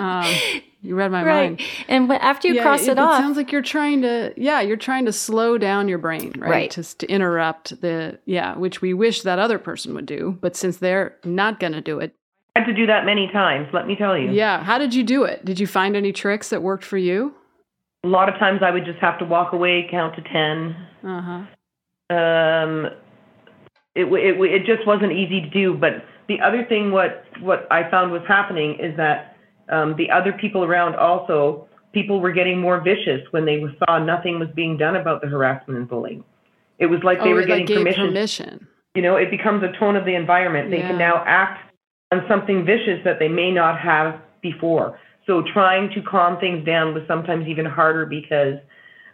Um, 0.00 0.34
you 0.82 0.94
read 0.94 1.12
my 1.12 1.22
right. 1.22 1.50
mind. 1.50 1.60
And 1.86 2.10
after 2.10 2.48
you 2.48 2.54
yeah, 2.54 2.62
cross 2.62 2.82
it, 2.82 2.92
it, 2.92 2.98
off, 2.98 3.18
it 3.18 3.22
sounds 3.22 3.36
like 3.36 3.52
you're 3.52 3.62
trying 3.62 4.02
to, 4.02 4.32
yeah, 4.36 4.60
you're 4.60 4.76
trying 4.76 5.04
to 5.04 5.12
slow 5.12 5.58
down 5.58 5.88
your 5.88 5.98
brain, 5.98 6.32
right? 6.38 6.50
Right. 6.50 6.70
Just 6.70 6.98
to 7.00 7.06
interrupt 7.06 7.80
the, 7.80 8.18
yeah, 8.24 8.56
which 8.56 8.80
we 8.80 8.94
wish 8.94 9.22
that 9.22 9.38
other 9.38 9.58
person 9.58 9.94
would 9.94 10.06
do, 10.06 10.38
but 10.40 10.56
since 10.56 10.78
they're 10.78 11.16
not 11.24 11.60
going 11.60 11.74
to 11.74 11.80
do 11.80 12.00
it, 12.00 12.14
I 12.56 12.60
had 12.60 12.66
to 12.66 12.74
do 12.74 12.86
that 12.86 13.04
many 13.04 13.28
times. 13.32 13.68
Let 13.72 13.86
me 13.86 13.94
tell 13.94 14.18
you. 14.18 14.30
Yeah. 14.30 14.64
How 14.64 14.78
did 14.78 14.94
you 14.94 15.04
do 15.04 15.24
it? 15.24 15.44
Did 15.44 15.60
you 15.60 15.66
find 15.66 15.94
any 15.94 16.12
tricks 16.12 16.48
that 16.48 16.62
worked 16.62 16.84
for 16.84 16.98
you? 16.98 17.34
A 18.02 18.08
lot 18.08 18.28
of 18.28 18.34
times 18.36 18.60
I 18.64 18.70
would 18.70 18.84
just 18.84 18.98
have 18.98 19.18
to 19.18 19.24
walk 19.24 19.52
away, 19.52 19.86
count 19.90 20.16
to 20.16 20.22
ten. 20.22 20.76
Uh 21.04 21.20
huh 21.20 21.44
um, 22.10 22.86
it, 23.94 24.04
it, 24.04 24.40
it 24.40 24.66
just 24.66 24.86
wasn't 24.86 25.12
easy 25.12 25.40
to 25.40 25.50
do. 25.50 25.74
But 25.74 26.04
the 26.28 26.40
other 26.40 26.64
thing, 26.64 26.90
what, 26.92 27.24
what 27.40 27.66
I 27.70 27.90
found 27.90 28.12
was 28.12 28.22
happening 28.28 28.78
is 28.80 28.96
that 28.96 29.36
um, 29.68 29.96
the 29.96 30.10
other 30.10 30.32
people 30.32 30.64
around 30.64 30.96
also, 30.96 31.68
people 31.92 32.20
were 32.20 32.32
getting 32.32 32.60
more 32.60 32.80
vicious 32.80 33.20
when 33.30 33.44
they 33.44 33.62
saw 33.78 33.98
nothing 33.98 34.38
was 34.38 34.48
being 34.54 34.76
done 34.76 34.96
about 34.96 35.22
the 35.22 35.28
harassment 35.28 35.78
and 35.78 35.88
bullying. 35.88 36.24
It 36.78 36.86
was 36.86 37.00
like 37.02 37.18
they 37.18 37.30
oh, 37.30 37.34
were 37.34 37.44
getting 37.44 37.66
like, 37.66 37.76
permission. 37.76 38.06
permission. 38.08 38.66
You 38.94 39.02
know, 39.02 39.16
it 39.16 39.30
becomes 39.30 39.62
a 39.62 39.78
tone 39.78 39.96
of 39.96 40.04
the 40.04 40.14
environment. 40.14 40.70
They 40.70 40.78
Yeah. 40.78 40.88
can 40.88 40.98
now 40.98 41.22
act 41.26 41.70
on 42.10 42.24
something 42.28 42.64
vicious 42.64 43.00
that 43.04 43.18
they 43.18 43.28
may 43.28 43.52
not 43.52 43.78
have 43.78 44.20
before. 44.40 44.98
So 45.26 45.42
trying 45.52 45.90
to 45.90 46.02
calm 46.02 46.40
things 46.40 46.64
down 46.64 46.94
was 46.94 47.04
sometimes 47.06 47.46
even 47.46 47.66
harder 47.66 48.06
because 48.06 48.54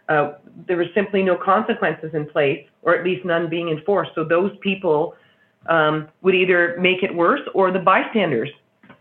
uh, 0.09 0.33
there 0.67 0.77
were 0.77 0.85
simply 0.95 1.23
no 1.23 1.35
consequences 1.35 2.11
in 2.13 2.25
place, 2.27 2.65
or 2.81 2.95
at 2.95 3.03
least 3.03 3.25
none 3.25 3.49
being 3.49 3.69
enforced. 3.69 4.11
So 4.15 4.23
those 4.23 4.51
people 4.61 5.15
um, 5.67 6.07
would 6.21 6.35
either 6.35 6.77
make 6.79 7.03
it 7.03 7.13
worse, 7.13 7.41
or 7.53 7.71
the 7.71 7.79
bystanders 7.79 8.49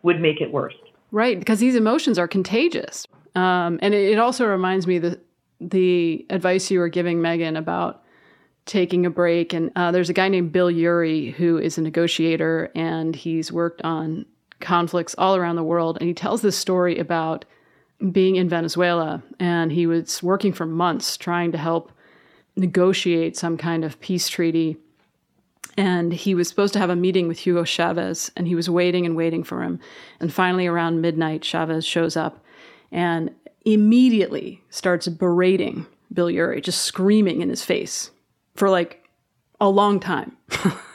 would 0.02 0.20
make 0.20 0.40
it 0.40 0.52
worse. 0.52 0.74
Right, 1.12 1.38
because 1.38 1.60
these 1.60 1.76
emotions 1.76 2.18
are 2.18 2.28
contagious. 2.28 3.06
Um, 3.34 3.78
and 3.82 3.94
it, 3.94 4.12
it 4.12 4.18
also 4.18 4.46
reminds 4.46 4.86
me 4.86 4.98
the 4.98 5.20
the 5.58 6.26
advice 6.28 6.70
you 6.70 6.78
were 6.78 6.88
giving 6.88 7.22
Megan 7.22 7.56
about 7.56 8.02
taking 8.66 9.06
a 9.06 9.10
break. 9.10 9.52
And 9.54 9.70
uh, 9.76 9.90
there's 9.90 10.10
a 10.10 10.12
guy 10.12 10.28
named 10.28 10.52
Bill 10.52 10.70
Ury 10.70 11.30
who 11.30 11.56
is 11.56 11.78
a 11.78 11.82
negotiator, 11.82 12.70
and 12.74 13.16
he's 13.16 13.50
worked 13.50 13.80
on 13.82 14.26
conflicts 14.60 15.14
all 15.16 15.36
around 15.36 15.56
the 15.56 15.62
world. 15.62 15.96
And 15.98 16.08
he 16.08 16.14
tells 16.14 16.42
this 16.42 16.58
story 16.58 16.98
about 16.98 17.44
being 18.12 18.36
in 18.36 18.48
Venezuela, 18.48 19.22
and 19.38 19.72
he 19.72 19.86
was 19.86 20.22
working 20.22 20.52
for 20.52 20.66
months 20.66 21.16
trying 21.16 21.52
to 21.52 21.58
help 21.58 21.92
negotiate 22.56 23.36
some 23.36 23.56
kind 23.56 23.84
of 23.84 24.00
peace 24.00 24.28
treaty. 24.28 24.76
And 25.76 26.12
he 26.12 26.34
was 26.34 26.48
supposed 26.48 26.72
to 26.74 26.78
have 26.78 26.90
a 26.90 26.96
meeting 26.96 27.28
with 27.28 27.38
Hugo 27.38 27.64
Chavez, 27.64 28.30
and 28.36 28.46
he 28.46 28.54
was 28.54 28.70
waiting 28.70 29.04
and 29.04 29.16
waiting 29.16 29.44
for 29.44 29.62
him. 29.62 29.78
And 30.20 30.32
finally, 30.32 30.66
around 30.66 31.00
midnight, 31.00 31.42
Chavez 31.42 31.84
shows 31.84 32.16
up 32.16 32.42
and 32.90 33.34
immediately 33.64 34.62
starts 34.70 35.08
berating 35.08 35.86
Bill 36.12 36.30
Ury, 36.30 36.60
just 36.60 36.82
screaming 36.82 37.42
in 37.42 37.48
his 37.48 37.64
face 37.64 38.10
for 38.54 38.70
like 38.70 39.06
a 39.60 39.68
long 39.68 40.00
time. 40.00 40.36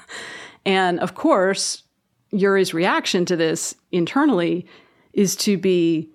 and 0.66 1.00
of 1.00 1.14
course, 1.16 1.84
Ury's 2.32 2.74
reaction 2.74 3.26
to 3.26 3.36
this 3.36 3.76
internally 3.92 4.66
is 5.14 5.36
to 5.36 5.58
be 5.58 6.10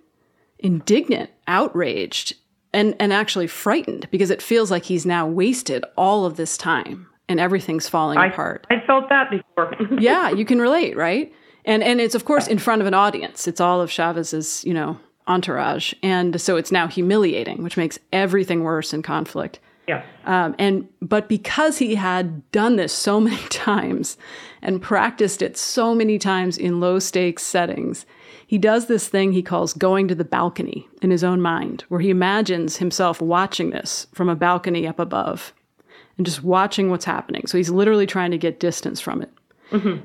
indignant, 0.67 1.31
outraged, 1.47 2.35
and, 2.73 2.95
and 2.99 3.13
actually 3.13 3.47
frightened 3.47 4.09
because 4.11 4.31
it 4.31 4.43
feels 4.43 4.71
like 4.71 4.85
he's 4.85 5.07
now 5.07 5.27
wasted 5.27 5.85
all 5.97 6.27
of 6.27 6.37
this 6.37 6.59
time 6.59 7.07
and 7.29 7.39
everything's 7.41 7.89
falling 7.89 8.19
I, 8.19 8.27
apart. 8.27 8.67
I 8.69 8.85
felt 8.87 9.09
that 9.09 9.31
before. 9.31 9.75
yeah, 10.01 10.31
you 10.31 10.45
can 10.45 10.61
relate, 10.61 10.97
right? 10.97 11.33
And 11.65 11.83
and 11.83 12.01
it's 12.01 12.15
of 12.15 12.25
course 12.25 12.47
in 12.47 12.59
front 12.59 12.81
of 12.81 12.87
an 12.87 12.95
audience. 12.95 13.49
It's 13.49 13.61
all 13.61 13.81
of 13.81 13.91
Chavez's, 13.91 14.65
you 14.65 14.75
know, 14.75 14.99
entourage, 15.27 15.95
and 16.03 16.41
so 16.41 16.57
it's 16.57 16.71
now 16.71 16.87
humiliating, 16.87 17.63
which 17.63 17.77
makes 17.77 17.99
everything 18.13 18.63
worse 18.63 18.93
in 18.93 19.03
conflict. 19.03 19.59
Yeah. 19.87 20.05
Um, 20.25 20.55
and 20.59 20.89
but 21.01 21.29
because 21.29 21.79
he 21.79 21.95
had 21.95 22.51
done 22.51 22.77
this 22.77 22.93
so 22.93 23.21
many 23.29 23.43
times 23.49 24.17
and 24.63 24.83
practiced 24.83 25.43
it 25.43 25.57
so 25.57 25.95
many 25.95 26.19
times 26.19 26.59
in 26.59 26.81
low 26.81 26.99
stakes 26.99 27.43
settings, 27.43 28.07
he 28.47 28.59
does 28.59 28.87
this 28.87 29.09
thing 29.09 29.33
he 29.33 29.43
calls 29.43 29.73
going 29.73 30.09
to 30.09 30.15
the 30.15 30.25
balcony 30.25 30.89
in 31.03 31.11
his 31.11 31.25
own 31.25 31.41
mind, 31.41 31.85
where 31.89 32.01
he 32.01 32.11
imagines 32.11 32.77
himself 32.77 33.21
watching 33.21 33.71
this 33.71 34.07
from 34.13 34.29
a 34.29 34.37
balcony 34.37 34.87
up 34.87 34.99
above 34.99 35.53
and 36.17 36.25
just 36.25 36.43
watching 36.43 36.91
what's 36.91 37.05
happening. 37.05 37.47
So 37.47 37.59
he's 37.59 37.71
literally 37.71 38.07
trying 38.07 38.31
to 38.31 38.39
get 38.39 38.61
distance 38.61 39.01
from 39.01 39.23
it. 39.23 39.31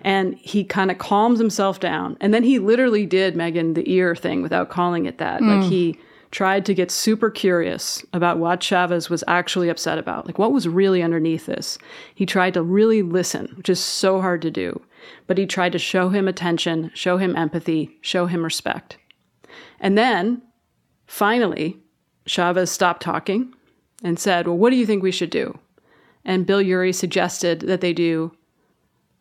And 0.03 0.35
he 0.35 0.63
kind 0.63 0.89
of 0.89 0.97
calms 0.97 1.37
himself 1.39 1.79
down. 1.79 2.17
And 2.19 2.33
then 2.33 2.43
he 2.43 2.57
literally 2.57 3.05
did, 3.05 3.35
Megan, 3.35 3.75
the 3.75 3.89
ear 3.91 4.15
thing 4.15 4.41
without 4.41 4.69
calling 4.69 5.05
it 5.05 5.19
that. 5.19 5.41
Like 5.43 5.69
he 5.69 5.99
tried 6.31 6.65
to 6.65 6.73
get 6.73 6.89
super 6.89 7.29
curious 7.29 8.05
about 8.13 8.39
what 8.39 8.61
Chavez 8.61 9.09
was 9.09 9.23
actually 9.27 9.69
upset 9.69 9.97
about. 9.97 10.25
Like 10.25 10.39
what 10.39 10.53
was 10.53 10.67
really 10.67 11.03
underneath 11.03 11.45
this. 11.45 11.77
He 12.15 12.25
tried 12.25 12.53
to 12.53 12.63
really 12.63 13.01
listen, 13.01 13.53
which 13.57 13.69
is 13.69 13.79
so 13.79 14.21
hard 14.21 14.41
to 14.43 14.51
do. 14.51 14.81
But 15.27 15.37
he 15.37 15.45
tried 15.45 15.73
to 15.73 15.79
show 15.79 16.09
him 16.09 16.27
attention, 16.27 16.91
show 16.93 17.17
him 17.17 17.35
empathy, 17.35 17.97
show 18.01 18.27
him 18.27 18.43
respect. 18.43 18.97
And 19.79 19.97
then 19.97 20.41
finally, 21.05 21.77
Chavez 22.25 22.71
stopped 22.71 23.01
talking 23.01 23.53
and 24.03 24.17
said, 24.17 24.47
Well, 24.47 24.57
what 24.57 24.69
do 24.69 24.77
you 24.77 24.85
think 24.85 25.03
we 25.03 25.11
should 25.11 25.29
do? 25.29 25.57
And 26.23 26.45
Bill 26.45 26.61
Ury 26.61 26.93
suggested 26.93 27.61
that 27.61 27.81
they 27.81 27.93
do 27.93 28.31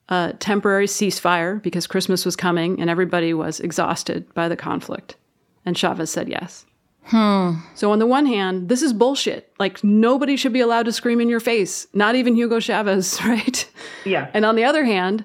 a 0.08 0.34
temporary 0.38 0.86
ceasefire 0.86 1.62
because 1.62 1.86
Christmas 1.86 2.24
was 2.24 2.36
coming 2.36 2.80
and 2.80 2.90
everybody 2.90 3.32
was 3.32 3.58
exhausted 3.60 4.32
by 4.34 4.48
the 4.48 4.56
conflict. 4.56 5.16
And 5.64 5.76
Chavez 5.76 6.10
said 6.10 6.28
yes. 6.28 6.66
Hmm. 7.04 7.54
So, 7.74 7.90
on 7.92 7.98
the 7.98 8.06
one 8.06 8.26
hand, 8.26 8.68
this 8.68 8.82
is 8.82 8.92
bullshit. 8.92 9.52
Like, 9.58 9.82
nobody 9.82 10.36
should 10.36 10.52
be 10.52 10.60
allowed 10.60 10.84
to 10.84 10.92
scream 10.92 11.20
in 11.20 11.28
your 11.28 11.40
face, 11.40 11.86
not 11.92 12.14
even 12.14 12.36
Hugo 12.36 12.60
Chavez, 12.60 13.20
right? 13.24 13.68
Yeah. 14.04 14.30
And 14.32 14.44
on 14.44 14.54
the 14.54 14.64
other 14.64 14.84
hand, 14.84 15.24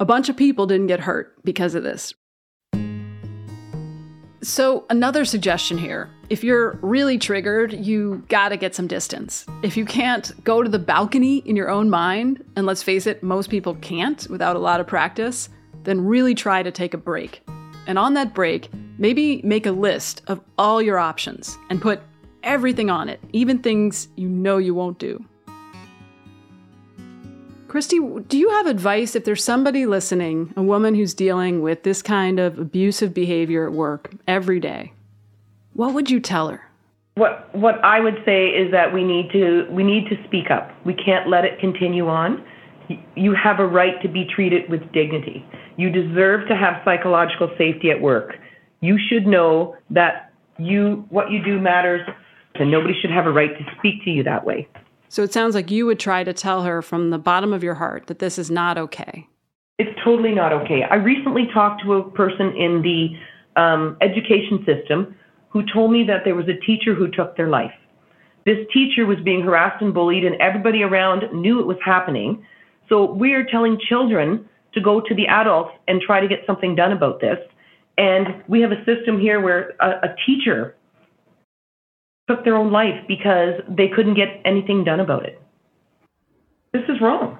a 0.00 0.04
bunch 0.04 0.28
of 0.28 0.36
people 0.36 0.66
didn't 0.66 0.88
get 0.88 1.00
hurt 1.00 1.34
because 1.44 1.74
of 1.74 1.82
this. 1.82 2.14
So, 4.42 4.84
another 4.90 5.24
suggestion 5.24 5.78
here 5.78 6.10
if 6.30 6.42
you're 6.42 6.78
really 6.82 7.18
triggered, 7.18 7.72
you 7.72 8.24
gotta 8.28 8.56
get 8.56 8.74
some 8.74 8.86
distance. 8.86 9.46
If 9.62 9.76
you 9.76 9.84
can't 9.84 10.32
go 10.42 10.62
to 10.62 10.68
the 10.68 10.78
balcony 10.78 11.38
in 11.38 11.54
your 11.54 11.70
own 11.70 11.90
mind, 11.90 12.42
and 12.56 12.66
let's 12.66 12.82
face 12.82 13.06
it, 13.06 13.22
most 13.22 13.50
people 13.50 13.74
can't 13.76 14.26
without 14.30 14.56
a 14.56 14.58
lot 14.58 14.80
of 14.80 14.86
practice, 14.86 15.48
then 15.84 16.04
really 16.04 16.34
try 16.34 16.62
to 16.62 16.70
take 16.70 16.94
a 16.94 16.98
break. 16.98 17.42
And 17.86 17.98
on 17.98 18.14
that 18.14 18.34
break, 18.34 18.70
maybe 18.98 19.40
make 19.42 19.66
a 19.66 19.72
list 19.72 20.22
of 20.26 20.40
all 20.58 20.80
your 20.80 20.98
options 20.98 21.56
and 21.70 21.80
put 21.80 22.00
everything 22.42 22.90
on 22.90 23.08
it, 23.08 23.20
even 23.32 23.58
things 23.58 24.08
you 24.16 24.28
know 24.28 24.58
you 24.58 24.74
won't 24.74 24.98
do. 24.98 25.24
Christy, 27.68 27.98
do 28.28 28.38
you 28.38 28.50
have 28.50 28.66
advice 28.66 29.16
if 29.16 29.24
there's 29.24 29.42
somebody 29.42 29.84
listening, 29.84 30.54
a 30.56 30.62
woman 30.62 30.94
who's 30.94 31.12
dealing 31.12 31.60
with 31.60 31.82
this 31.82 32.02
kind 32.02 32.38
of 32.38 32.56
abusive 32.56 33.12
behavior 33.12 33.66
at 33.66 33.72
work 33.72 34.12
every 34.28 34.60
day? 34.60 34.92
What 35.72 35.92
would 35.92 36.08
you 36.08 36.20
tell 36.20 36.50
her? 36.50 36.70
What 37.16 37.52
what 37.54 37.84
I 37.84 37.98
would 37.98 38.22
say 38.24 38.46
is 38.46 38.70
that 38.70 38.92
we 38.92 39.02
need 39.02 39.30
to 39.32 39.66
we 39.70 39.82
need 39.82 40.08
to 40.08 40.16
speak 40.24 40.50
up. 40.52 40.70
We 40.84 40.94
can't 40.94 41.28
let 41.28 41.44
it 41.44 41.58
continue 41.58 42.08
on. 42.08 42.44
You 43.16 43.34
have 43.34 43.58
a 43.58 43.66
right 43.66 44.00
to 44.02 44.08
be 44.08 44.24
treated 44.24 44.68
with 44.68 44.80
dignity. 44.92 45.44
You 45.76 45.90
deserve 45.90 46.46
to 46.48 46.54
have 46.54 46.80
psychological 46.84 47.50
safety 47.58 47.90
at 47.90 48.00
work. 48.00 48.36
You 48.84 48.98
should 48.98 49.26
know 49.26 49.76
that 49.90 50.30
you 50.58 51.06
what 51.08 51.30
you 51.30 51.42
do 51.42 51.58
matters 51.58 52.06
and 52.54 52.70
nobody 52.70 52.94
should 53.00 53.10
have 53.10 53.26
a 53.26 53.32
right 53.32 53.56
to 53.56 53.64
speak 53.78 54.04
to 54.04 54.10
you 54.10 54.22
that 54.24 54.44
way. 54.44 54.68
So 55.08 55.22
it 55.22 55.32
sounds 55.32 55.54
like 55.54 55.70
you 55.70 55.86
would 55.86 55.98
try 55.98 56.22
to 56.22 56.32
tell 56.32 56.64
her 56.64 56.82
from 56.82 57.10
the 57.10 57.18
bottom 57.18 57.52
of 57.52 57.64
your 57.64 57.74
heart 57.74 58.08
that 58.08 58.18
this 58.18 58.38
is 58.38 58.50
not 58.50 58.76
okay. 58.76 59.26
It's 59.78 59.98
totally 60.04 60.34
not 60.34 60.52
okay. 60.52 60.82
I 60.82 60.96
recently 60.96 61.48
talked 61.52 61.82
to 61.84 61.94
a 61.94 62.10
person 62.10 62.54
in 62.56 62.82
the 62.82 63.60
um, 63.60 63.96
education 64.02 64.64
system 64.66 65.16
who 65.48 65.62
told 65.72 65.90
me 65.90 66.04
that 66.04 66.22
there 66.24 66.34
was 66.34 66.46
a 66.48 66.66
teacher 66.66 66.94
who 66.94 67.08
took 67.10 67.36
their 67.36 67.48
life. 67.48 67.72
This 68.44 68.58
teacher 68.72 69.06
was 69.06 69.18
being 69.24 69.40
harassed 69.40 69.80
and 69.80 69.94
bullied, 69.94 70.24
and 70.24 70.34
everybody 70.40 70.82
around 70.82 71.22
knew 71.32 71.58
it 71.58 71.66
was 71.66 71.78
happening. 71.82 72.44
So 72.88 73.10
we 73.10 73.32
are 73.32 73.44
telling 73.44 73.78
children 73.88 74.46
to 74.74 74.80
go 74.80 75.00
to 75.00 75.14
the 75.14 75.26
adults 75.26 75.70
and 75.88 76.02
try 76.02 76.20
to 76.20 76.28
get 76.28 76.40
something 76.46 76.74
done 76.74 76.92
about 76.92 77.20
this. 77.20 77.38
And 77.96 78.42
we 78.48 78.60
have 78.60 78.72
a 78.72 78.84
system 78.84 79.20
here 79.20 79.40
where 79.40 79.74
a, 79.80 80.08
a 80.08 80.16
teacher 80.26 80.74
took 82.28 82.44
their 82.44 82.56
own 82.56 82.72
life 82.72 83.04
because 83.06 83.60
they 83.68 83.88
couldn't 83.88 84.14
get 84.14 84.40
anything 84.44 84.84
done 84.84 85.00
about 85.00 85.24
it. 85.24 85.40
This 86.72 86.82
is 86.88 87.00
wrong. 87.00 87.38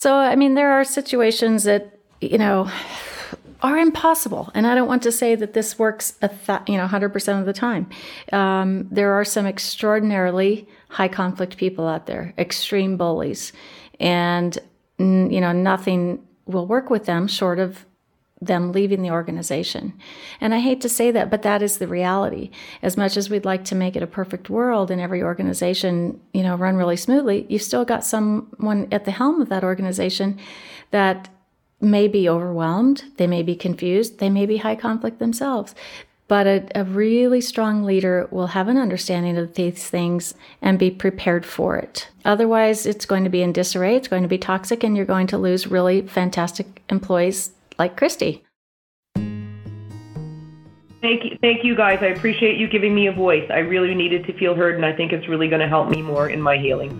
So, 0.00 0.14
I 0.14 0.36
mean, 0.36 0.54
there 0.54 0.72
are 0.72 0.84
situations 0.84 1.64
that, 1.64 1.98
you 2.20 2.38
know, 2.38 2.70
are 3.62 3.76
impossible. 3.76 4.50
And 4.54 4.66
I 4.66 4.74
don't 4.74 4.86
want 4.86 5.02
to 5.02 5.12
say 5.12 5.34
that 5.34 5.52
this 5.52 5.78
works, 5.78 6.16
a 6.22 6.28
th- 6.28 6.60
you 6.68 6.76
know, 6.76 6.86
100% 6.86 7.40
of 7.40 7.46
the 7.46 7.52
time. 7.52 7.90
Um, 8.32 8.86
there 8.90 9.12
are 9.12 9.24
some 9.24 9.46
extraordinarily 9.46 10.68
high 10.88 11.08
conflict 11.08 11.56
people 11.56 11.88
out 11.88 12.06
there, 12.06 12.32
extreme 12.38 12.96
bullies. 12.96 13.52
And, 13.98 14.56
you 14.98 15.40
know, 15.40 15.52
nothing 15.52 16.24
will 16.48 16.66
work 16.66 16.90
with 16.90 17.04
them 17.04 17.28
short 17.28 17.58
of 17.58 17.84
them 18.40 18.72
leaving 18.72 19.02
the 19.02 19.10
organization. 19.10 19.92
And 20.40 20.54
I 20.54 20.60
hate 20.60 20.80
to 20.82 20.88
say 20.88 21.10
that, 21.10 21.30
but 21.30 21.42
that 21.42 21.62
is 21.62 21.78
the 21.78 21.88
reality. 21.88 22.50
As 22.82 22.96
much 22.96 23.16
as 23.16 23.28
we'd 23.28 23.44
like 23.44 23.64
to 23.66 23.74
make 23.74 23.96
it 23.96 24.02
a 24.02 24.06
perfect 24.06 24.48
world 24.48 24.90
and 24.90 25.00
every 25.00 25.22
organization, 25.22 26.20
you 26.32 26.42
know, 26.42 26.56
run 26.56 26.76
really 26.76 26.96
smoothly, 26.96 27.46
you've 27.48 27.62
still 27.62 27.84
got 27.84 28.04
someone 28.04 28.86
at 28.92 29.04
the 29.04 29.10
helm 29.10 29.40
of 29.40 29.48
that 29.48 29.64
organization 29.64 30.38
that 30.92 31.28
may 31.80 32.08
be 32.08 32.28
overwhelmed, 32.28 33.04
they 33.16 33.26
may 33.26 33.42
be 33.42 33.54
confused, 33.54 34.18
they 34.18 34.30
may 34.30 34.46
be 34.46 34.58
high 34.58 34.76
conflict 34.76 35.18
themselves. 35.18 35.74
But 36.28 36.46
a, 36.46 36.68
a 36.74 36.84
really 36.84 37.40
strong 37.40 37.84
leader 37.84 38.28
will 38.30 38.48
have 38.48 38.68
an 38.68 38.76
understanding 38.76 39.38
of 39.38 39.54
these 39.54 39.88
things 39.88 40.34
and 40.60 40.78
be 40.78 40.90
prepared 40.90 41.46
for 41.46 41.78
it. 41.78 42.08
Otherwise, 42.26 42.84
it's 42.84 43.06
going 43.06 43.24
to 43.24 43.30
be 43.30 43.42
in 43.42 43.52
disarray, 43.52 43.96
it's 43.96 44.08
going 44.08 44.22
to 44.22 44.28
be 44.28 44.36
toxic, 44.36 44.84
and 44.84 44.94
you're 44.94 45.06
going 45.06 45.26
to 45.28 45.38
lose 45.38 45.66
really 45.66 46.02
fantastic 46.02 46.82
employees 46.90 47.52
like 47.78 47.96
Christy. 47.96 48.44
Thank 51.00 51.24
you, 51.24 51.38
thank 51.40 51.64
you 51.64 51.74
guys. 51.74 52.00
I 52.02 52.06
appreciate 52.06 52.58
you 52.58 52.68
giving 52.68 52.94
me 52.94 53.06
a 53.06 53.12
voice. 53.12 53.48
I 53.50 53.60
really 53.60 53.94
needed 53.94 54.26
to 54.26 54.36
feel 54.36 54.54
heard, 54.54 54.74
and 54.74 54.84
I 54.84 54.92
think 54.92 55.12
it's 55.12 55.28
really 55.28 55.48
going 55.48 55.62
to 55.62 55.68
help 55.68 55.88
me 55.88 56.02
more 56.02 56.28
in 56.28 56.42
my 56.42 56.58
healing. 56.58 56.90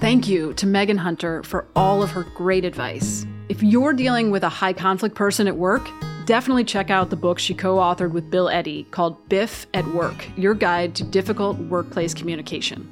Thank 0.00 0.28
you 0.28 0.52
to 0.54 0.66
Megan 0.66 0.98
Hunter 0.98 1.42
for 1.42 1.66
all 1.74 2.02
of 2.02 2.10
her 2.10 2.24
great 2.36 2.64
advice. 2.66 3.26
If 3.46 3.62
you're 3.62 3.92
dealing 3.92 4.30
with 4.30 4.42
a 4.42 4.48
high 4.48 4.72
conflict 4.72 5.14
person 5.14 5.46
at 5.46 5.56
work, 5.56 5.86
definitely 6.24 6.64
check 6.64 6.88
out 6.88 7.10
the 7.10 7.16
book 7.16 7.38
she 7.38 7.52
co 7.52 7.76
authored 7.76 8.12
with 8.12 8.30
Bill 8.30 8.48
Eddy 8.48 8.84
called 8.84 9.28
Biff 9.28 9.66
at 9.74 9.86
Work 9.88 10.26
Your 10.38 10.54
Guide 10.54 10.94
to 10.94 11.04
Difficult 11.04 11.58
Workplace 11.58 12.14
Communication. 12.14 12.88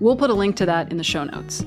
We'll 0.00 0.16
put 0.16 0.30
a 0.30 0.34
link 0.34 0.56
to 0.56 0.66
that 0.66 0.90
in 0.90 0.96
the 0.96 1.04
show 1.04 1.22
notes. 1.22 1.64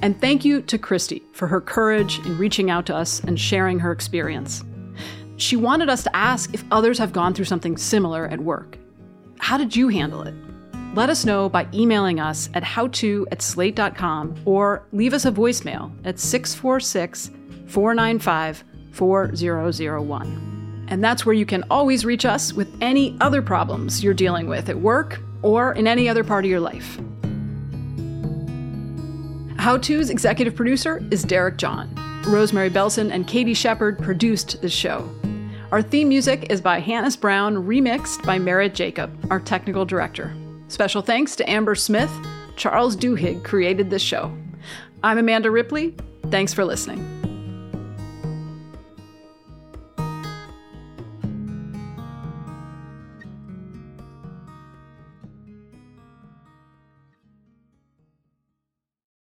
And 0.00 0.20
thank 0.20 0.44
you 0.44 0.62
to 0.62 0.78
Christy 0.78 1.24
for 1.32 1.48
her 1.48 1.60
courage 1.60 2.20
in 2.20 2.38
reaching 2.38 2.70
out 2.70 2.86
to 2.86 2.94
us 2.94 3.18
and 3.24 3.40
sharing 3.40 3.80
her 3.80 3.90
experience. 3.90 4.62
She 5.36 5.56
wanted 5.56 5.88
us 5.88 6.04
to 6.04 6.16
ask 6.16 6.54
if 6.54 6.62
others 6.70 6.98
have 6.98 7.12
gone 7.12 7.34
through 7.34 7.46
something 7.46 7.76
similar 7.76 8.28
at 8.28 8.40
work. 8.40 8.78
How 9.40 9.58
did 9.58 9.74
you 9.74 9.88
handle 9.88 10.22
it? 10.22 10.34
Let 10.94 11.10
us 11.10 11.24
know 11.24 11.48
by 11.48 11.66
emailing 11.74 12.20
us 12.20 12.48
at 12.54 12.62
howto 12.62 13.26
at 13.32 13.42
slate.com 13.42 14.36
or 14.44 14.86
leave 14.92 15.12
us 15.12 15.24
a 15.24 15.32
voicemail 15.32 15.90
at 16.06 16.20
646 16.20 17.32
495 17.66 18.64
4001. 18.92 20.86
And 20.88 21.02
that's 21.02 21.26
where 21.26 21.34
you 21.34 21.46
can 21.46 21.64
always 21.70 22.04
reach 22.04 22.24
us 22.24 22.52
with 22.52 22.74
any 22.80 23.16
other 23.20 23.42
problems 23.42 24.02
you're 24.02 24.14
dealing 24.14 24.46
with 24.46 24.68
at 24.68 24.78
work 24.78 25.20
or 25.42 25.72
in 25.72 25.86
any 25.86 26.08
other 26.08 26.24
part 26.24 26.44
of 26.44 26.50
your 26.50 26.60
life. 26.60 26.98
How 29.58 29.76
To's 29.76 30.10
executive 30.10 30.54
producer 30.54 31.04
is 31.10 31.24
Derek 31.24 31.56
John. 31.56 31.92
Rosemary 32.26 32.70
Belson 32.70 33.10
and 33.10 33.26
Katie 33.26 33.54
Shepard 33.54 33.98
produced 33.98 34.60
the 34.62 34.68
show. 34.68 35.08
Our 35.72 35.82
theme 35.82 36.08
music 36.08 36.46
is 36.50 36.60
by 36.60 36.78
Hannes 36.78 37.16
Brown, 37.16 37.56
remixed 37.66 38.24
by 38.24 38.38
Merritt 38.38 38.74
Jacob, 38.74 39.12
our 39.30 39.40
technical 39.40 39.84
director. 39.84 40.32
Special 40.68 41.02
thanks 41.02 41.34
to 41.36 41.50
Amber 41.50 41.74
Smith. 41.74 42.10
Charles 42.56 42.96
Duhigg 42.96 43.44
created 43.44 43.90
this 43.90 44.02
show. 44.02 44.32
I'm 45.02 45.18
Amanda 45.18 45.50
Ripley. 45.50 45.94
Thanks 46.30 46.54
for 46.54 46.64
listening. 46.64 47.15